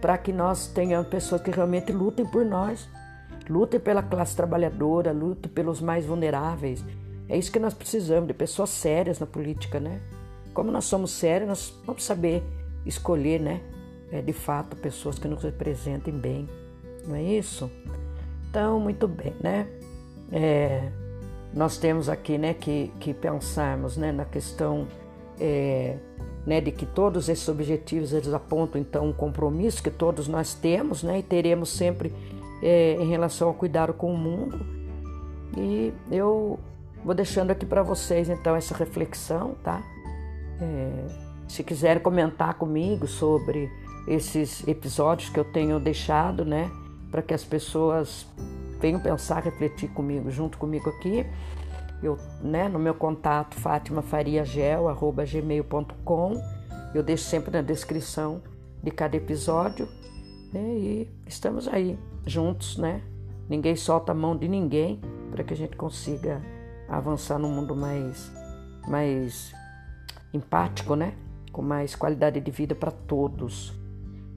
para 0.00 0.16
que 0.18 0.32
nós 0.32 0.68
tenhamos 0.68 1.08
pessoas 1.08 1.40
que 1.42 1.50
realmente 1.50 1.92
lutem 1.92 2.24
por 2.24 2.44
nós, 2.44 2.88
lutem 3.48 3.80
pela 3.80 4.02
classe 4.02 4.36
trabalhadora, 4.36 5.12
lutem 5.12 5.50
pelos 5.50 5.80
mais 5.80 6.06
vulneráveis. 6.06 6.84
É 7.28 7.36
isso 7.36 7.52
que 7.52 7.58
nós 7.58 7.74
precisamos, 7.74 8.26
de 8.26 8.34
pessoas 8.34 8.70
sérias 8.70 9.18
na 9.18 9.26
política, 9.26 9.78
né? 9.78 10.00
Como 10.54 10.70
nós 10.70 10.84
somos 10.84 11.10
sérios, 11.10 11.48
nós 11.48 11.74
vamos 11.84 12.04
saber 12.04 12.42
escolher, 12.86 13.40
né? 13.40 13.60
É, 14.10 14.22
de 14.22 14.32
fato, 14.32 14.74
pessoas 14.76 15.18
que 15.18 15.28
nos 15.28 15.42
representem 15.42 16.14
bem, 16.14 16.48
não 17.06 17.14
é 17.14 17.22
isso? 17.22 17.70
Então, 18.48 18.80
muito 18.80 19.06
bem, 19.06 19.34
né? 19.40 19.68
É, 20.32 20.90
nós 21.52 21.76
temos 21.76 22.08
aqui, 22.08 22.38
né, 22.38 22.54
que, 22.54 22.92
que 23.00 23.12
pensarmos, 23.12 23.96
né, 23.96 24.12
na 24.12 24.24
questão 24.24 24.86
é, 25.40 25.96
né, 26.48 26.62
de 26.62 26.72
que 26.72 26.86
todos 26.86 27.28
esses 27.28 27.46
objetivos 27.46 28.14
eles 28.14 28.32
apontam 28.32 28.80
então 28.80 29.06
um 29.06 29.12
compromisso 29.12 29.82
que 29.82 29.90
todos 29.90 30.26
nós 30.26 30.54
temos 30.54 31.02
né, 31.02 31.18
e 31.18 31.22
teremos 31.22 31.68
sempre 31.68 32.10
é, 32.62 32.96
em 32.98 33.06
relação 33.06 33.48
ao 33.48 33.54
cuidado 33.54 33.92
com 33.92 34.14
o 34.14 34.16
mundo. 34.16 34.58
E 35.54 35.92
eu 36.10 36.58
vou 37.04 37.14
deixando 37.14 37.50
aqui 37.50 37.66
para 37.66 37.82
vocês 37.82 38.30
então 38.30 38.56
essa 38.56 38.74
reflexão, 38.74 39.56
tá? 39.62 39.82
É, 40.58 41.06
se 41.46 41.62
quiserem 41.62 42.02
comentar 42.02 42.54
comigo 42.54 43.06
sobre 43.06 43.70
esses 44.06 44.66
episódios 44.66 45.28
que 45.28 45.38
eu 45.38 45.44
tenho 45.44 45.78
deixado, 45.78 46.46
né, 46.46 46.70
para 47.10 47.20
que 47.20 47.34
as 47.34 47.44
pessoas 47.44 48.26
venham 48.80 49.00
pensar, 49.00 49.42
refletir 49.42 49.90
comigo, 49.90 50.30
junto 50.30 50.56
comigo 50.56 50.88
aqui, 50.88 51.26
eu, 52.02 52.18
né, 52.40 52.68
no 52.68 52.78
meu 52.78 52.94
contato 52.94 53.56
fatimafariagel@gmail.com. 53.56 56.42
Eu 56.94 57.02
deixo 57.02 57.24
sempre 57.24 57.50
na 57.50 57.62
descrição 57.62 58.40
de 58.82 58.90
cada 58.90 59.16
episódio. 59.16 59.88
Né, 60.52 60.60
e 60.60 61.10
estamos 61.26 61.66
aí 61.68 61.98
juntos, 62.24 62.76
né? 62.78 63.02
Ninguém 63.48 63.76
solta 63.76 64.12
a 64.12 64.14
mão 64.14 64.36
de 64.36 64.46
ninguém 64.48 65.00
para 65.30 65.42
que 65.42 65.54
a 65.54 65.56
gente 65.56 65.76
consiga 65.76 66.42
avançar 66.88 67.38
num 67.38 67.50
mundo 67.50 67.76
mais 67.76 68.32
mais 68.86 69.52
empático, 70.32 70.94
né? 70.94 71.14
Com 71.52 71.62
mais 71.62 71.94
qualidade 71.94 72.40
de 72.40 72.50
vida 72.50 72.74
para 72.74 72.90
todos. 72.90 73.74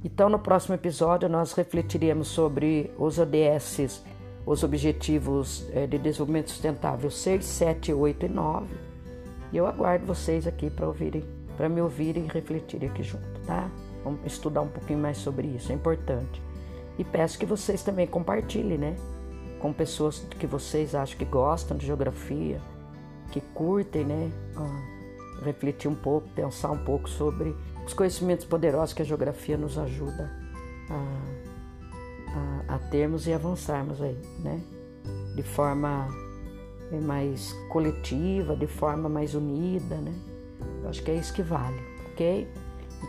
Então, 0.03 0.29
no 0.29 0.39
próximo 0.39 0.75
episódio, 0.75 1.29
nós 1.29 1.53
refletiremos 1.53 2.27
sobre 2.27 2.91
os 2.97 3.19
ODSs 3.19 4.03
os 4.45 4.63
Objetivos 4.63 5.67
eh, 5.71 5.87
de 5.87 5.97
Desenvolvimento 5.97 6.49
Sustentável 6.49 7.09
6, 7.09 7.45
7, 7.45 7.93
8 7.93 8.25
e 8.25 8.29
9. 8.29 8.67
E 9.51 9.57
eu 9.57 9.67
aguardo 9.67 10.05
vocês 10.05 10.47
aqui 10.47 10.69
para 10.69 10.87
ouvirem, 10.87 11.23
para 11.57 11.69
me 11.69 11.81
ouvirem 11.81 12.25
e 12.25 12.27
refletirem 12.27 12.89
aqui 12.89 13.03
junto, 13.03 13.39
tá? 13.45 13.69
Vamos 14.03 14.25
estudar 14.25 14.61
um 14.61 14.67
pouquinho 14.67 14.99
mais 14.99 15.17
sobre 15.17 15.47
isso, 15.47 15.71
é 15.71 15.75
importante. 15.75 16.41
E 16.97 17.03
peço 17.03 17.37
que 17.37 17.45
vocês 17.45 17.83
também 17.83 18.07
compartilhem, 18.07 18.77
né? 18.77 18.95
Com 19.59 19.71
pessoas 19.71 20.19
que 20.19 20.47
vocês 20.47 20.95
acham 20.95 21.17
que 21.17 21.25
gostam 21.25 21.77
de 21.77 21.85
geografia, 21.85 22.59
que 23.31 23.41
curtem, 23.41 24.05
né? 24.05 24.31
Ah, 24.55 25.45
refletir 25.45 25.87
um 25.87 25.95
pouco, 25.95 26.27
pensar 26.29 26.71
um 26.71 26.77
pouco 26.77 27.09
sobre 27.09 27.55
os 27.85 27.93
conhecimentos 27.93 28.45
poderosos 28.45 28.93
que 28.93 29.01
a 29.01 29.05
geografia 29.05 29.57
nos 29.57 29.77
ajuda 29.77 30.31
a 30.89 31.40
a, 32.35 32.75
a 32.75 32.79
termos 32.79 33.27
e 33.27 33.33
avançarmos 33.33 34.01
aí, 34.01 34.17
né? 34.39 34.61
De 35.35 35.43
forma 35.43 36.07
é, 36.91 36.99
mais 36.99 37.53
coletiva, 37.69 38.55
de 38.55 38.67
forma 38.67 39.09
mais 39.09 39.33
unida, 39.33 39.95
né? 39.95 40.13
Eu 40.83 40.89
acho 40.89 41.01
que 41.03 41.11
é 41.11 41.15
isso 41.15 41.33
que 41.33 41.41
vale, 41.41 41.79
ok? 42.11 42.47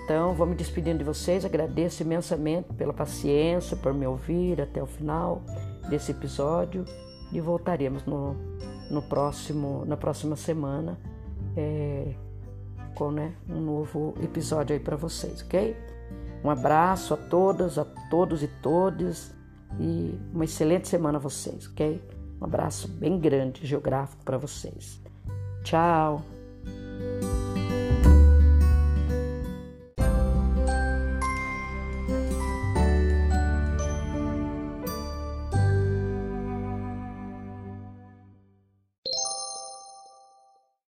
Então, 0.04 0.34
vou 0.34 0.46
me 0.46 0.54
despedindo 0.54 0.98
de 0.98 1.04
vocês, 1.04 1.44
agradeço 1.44 2.02
imensamente 2.02 2.72
pela 2.74 2.92
paciência, 2.92 3.76
por 3.76 3.92
me 3.92 4.06
ouvir 4.06 4.60
até 4.60 4.82
o 4.82 4.86
final 4.86 5.42
desse 5.88 6.12
episódio 6.12 6.84
e 7.30 7.40
voltaremos 7.40 8.04
no, 8.06 8.34
no 8.90 9.02
próximo, 9.02 9.84
na 9.84 9.96
próxima 9.96 10.36
semana 10.36 10.98
é, 11.56 12.14
com 12.94 13.10
né, 13.10 13.34
um 13.48 13.60
novo 13.60 14.14
episódio 14.22 14.74
aí 14.74 14.80
para 14.80 14.96
vocês, 14.96 15.42
ok? 15.42 15.76
Um 16.44 16.50
abraço 16.50 17.14
a 17.14 17.16
todas, 17.16 17.78
a 17.78 17.84
todos 18.10 18.42
e 18.42 18.48
todas 18.48 19.32
e 19.78 20.18
uma 20.32 20.44
excelente 20.44 20.88
semana 20.88 21.18
a 21.18 21.20
vocês, 21.20 21.68
ok? 21.68 22.02
Um 22.40 22.44
abraço 22.44 22.88
bem 22.88 23.18
grande 23.18 23.64
geográfico 23.66 24.24
para 24.24 24.36
vocês. 24.36 25.00
Tchau! 25.62 26.22